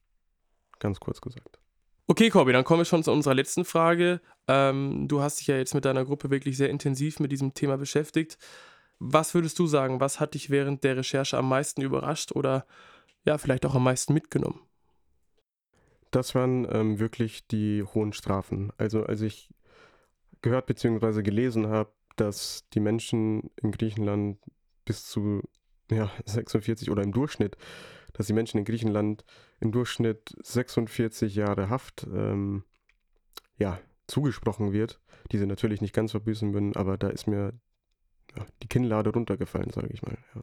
Ganz 0.79 0.99
kurz 0.99 1.21
gesagt. 1.21 1.59
Okay, 2.07 2.29
Corby, 2.29 2.53
dann 2.53 2.63
kommen 2.63 2.79
wir 2.79 2.85
schon 2.85 3.03
zu 3.03 3.11
unserer 3.11 3.33
letzten 3.33 3.65
Frage. 3.65 4.21
Ähm, 4.47 5.07
du 5.07 5.21
hast 5.21 5.39
dich 5.39 5.47
ja 5.47 5.57
jetzt 5.57 5.73
mit 5.73 5.83
deiner 5.83 6.05
Gruppe 6.05 6.29
wirklich 6.29 6.55
sehr 6.55 6.69
intensiv 6.69 7.19
mit 7.19 7.31
diesem 7.31 7.53
Thema 7.53 7.77
beschäftigt. 7.77 8.37
Was 8.99 9.33
würdest 9.33 9.59
du 9.59 9.67
sagen, 9.67 9.99
was 9.99 10.19
hat 10.19 10.33
dich 10.33 10.49
während 10.49 10.83
der 10.83 10.97
Recherche 10.97 11.37
am 11.37 11.49
meisten 11.49 11.81
überrascht 11.81 12.31
oder 12.31 12.65
ja, 13.25 13.37
vielleicht 13.37 13.65
auch 13.65 13.75
am 13.75 13.83
meisten 13.83 14.13
mitgenommen? 14.13 14.61
Das 16.11 16.33
waren 16.33 16.65
ähm, 16.71 16.99
wirklich 16.99 17.45
die 17.47 17.83
hohen 17.83 18.13
Strafen. 18.13 18.71
Also 18.77 19.03
als 19.03 19.21
ich 19.21 19.49
gehört 20.41 20.65
bzw. 20.65 21.21
gelesen 21.21 21.67
habe, 21.67 21.91
dass 22.15 22.63
die 22.73 22.79
Menschen 22.79 23.51
in 23.61 23.71
Griechenland 23.71 24.39
bis 24.85 25.05
zu 25.05 25.41
ja, 25.91 26.09
46 26.25 26.89
oder 26.89 27.03
im 27.03 27.11
Durchschnitt 27.11 27.57
dass 28.13 28.27
die 28.27 28.33
Menschen 28.33 28.57
in 28.57 28.65
Griechenland 28.65 29.23
im 29.59 29.71
Durchschnitt 29.71 30.35
46 30.41 31.35
Jahre 31.35 31.69
Haft 31.69 32.05
ähm, 32.13 32.63
ja, 33.57 33.79
zugesprochen 34.07 34.71
wird, 34.73 34.99
die 35.31 35.37
sie 35.37 35.47
natürlich 35.47 35.81
nicht 35.81 35.93
ganz 35.93 36.11
verbüßen 36.11 36.53
würden, 36.53 36.75
aber 36.75 36.97
da 36.97 37.09
ist 37.09 37.27
mir 37.27 37.53
ja, 38.35 38.45
die 38.63 38.67
Kinnlade 38.67 39.11
runtergefallen, 39.11 39.71
sage 39.71 39.89
ich 39.91 40.01
mal. 40.01 40.17
Ja. 40.35 40.41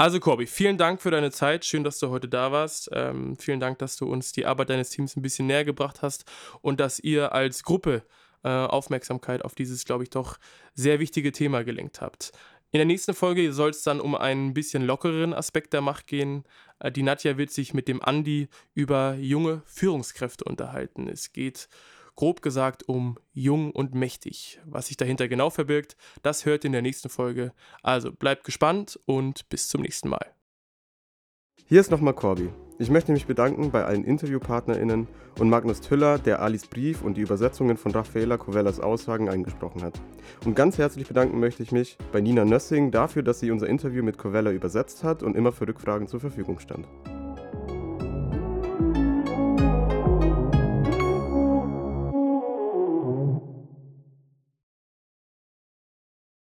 Also 0.00 0.20
Corby, 0.20 0.46
vielen 0.46 0.78
Dank 0.78 1.02
für 1.02 1.10
deine 1.10 1.32
Zeit. 1.32 1.64
Schön, 1.64 1.82
dass 1.82 1.98
du 1.98 2.10
heute 2.10 2.28
da 2.28 2.52
warst. 2.52 2.88
Ähm, 2.92 3.36
vielen 3.36 3.58
Dank, 3.58 3.80
dass 3.80 3.96
du 3.96 4.06
uns 4.06 4.30
die 4.30 4.46
Arbeit 4.46 4.70
deines 4.70 4.90
Teams 4.90 5.16
ein 5.16 5.22
bisschen 5.22 5.48
näher 5.48 5.64
gebracht 5.64 6.02
hast 6.02 6.24
und 6.60 6.78
dass 6.78 7.00
ihr 7.00 7.32
als 7.32 7.64
Gruppe 7.64 8.04
äh, 8.44 8.48
Aufmerksamkeit 8.48 9.44
auf 9.44 9.56
dieses, 9.56 9.84
glaube 9.84 10.04
ich, 10.04 10.10
doch 10.10 10.38
sehr 10.74 11.00
wichtige 11.00 11.32
Thema 11.32 11.64
gelenkt 11.64 12.00
habt. 12.00 12.30
In 12.70 12.78
der 12.78 12.84
nächsten 12.84 13.14
Folge 13.14 13.52
soll 13.52 13.70
es 13.70 13.82
dann 13.82 13.98
um 13.98 14.14
einen 14.14 14.52
bisschen 14.52 14.82
lockeren 14.84 15.32
Aspekt 15.32 15.72
der 15.72 15.80
Macht 15.80 16.06
gehen. 16.06 16.44
Äh, 16.80 16.92
die 16.92 17.02
Nadja 17.02 17.38
wird 17.38 17.50
sich 17.50 17.72
mit 17.72 17.88
dem 17.88 18.02
Andi 18.02 18.48
über 18.74 19.14
junge 19.14 19.62
Führungskräfte 19.64 20.44
unterhalten. 20.44 21.08
Es 21.08 21.32
geht 21.32 21.68
grob 22.14 22.42
gesagt 22.42 22.86
um 22.86 23.18
jung 23.32 23.70
und 23.70 23.94
mächtig. 23.94 24.60
Was 24.66 24.88
sich 24.88 24.96
dahinter 24.96 25.28
genau 25.28 25.50
verbirgt, 25.50 25.96
das 26.22 26.44
hört 26.44 26.64
in 26.64 26.72
der 26.72 26.82
nächsten 26.82 27.08
Folge. 27.08 27.52
Also 27.82 28.12
bleibt 28.12 28.44
gespannt 28.44 29.00
und 29.06 29.48
bis 29.48 29.68
zum 29.68 29.80
nächsten 29.80 30.08
Mal. 30.08 30.34
Hier 31.66 31.80
ist 31.80 31.90
nochmal 31.90 32.14
Corby. 32.14 32.50
Ich 32.80 32.90
möchte 32.90 33.10
mich 33.10 33.26
bedanken 33.26 33.72
bei 33.72 33.84
allen 33.84 34.04
InterviewpartnerInnen 34.04 35.08
und 35.40 35.48
Magnus 35.48 35.80
Tüller, 35.80 36.16
der 36.16 36.40
Alis 36.40 36.68
Brief 36.68 37.02
und 37.02 37.16
die 37.16 37.22
Übersetzungen 37.22 37.76
von 37.76 37.90
Raffaela 37.90 38.36
Covellas 38.36 38.78
Aussagen 38.78 39.28
eingesprochen 39.28 39.82
hat. 39.82 40.00
Und 40.44 40.54
ganz 40.54 40.78
herzlich 40.78 41.08
bedanken 41.08 41.40
möchte 41.40 41.64
ich 41.64 41.72
mich 41.72 41.98
bei 42.12 42.20
Nina 42.20 42.44
Nössing 42.44 42.92
dafür, 42.92 43.24
dass 43.24 43.40
sie 43.40 43.50
unser 43.50 43.66
Interview 43.66 44.04
mit 44.04 44.16
Covella 44.16 44.52
übersetzt 44.52 45.02
hat 45.02 45.24
und 45.24 45.34
immer 45.34 45.50
für 45.50 45.66
Rückfragen 45.66 46.06
zur 46.06 46.20
Verfügung 46.20 46.60
stand. 46.60 46.86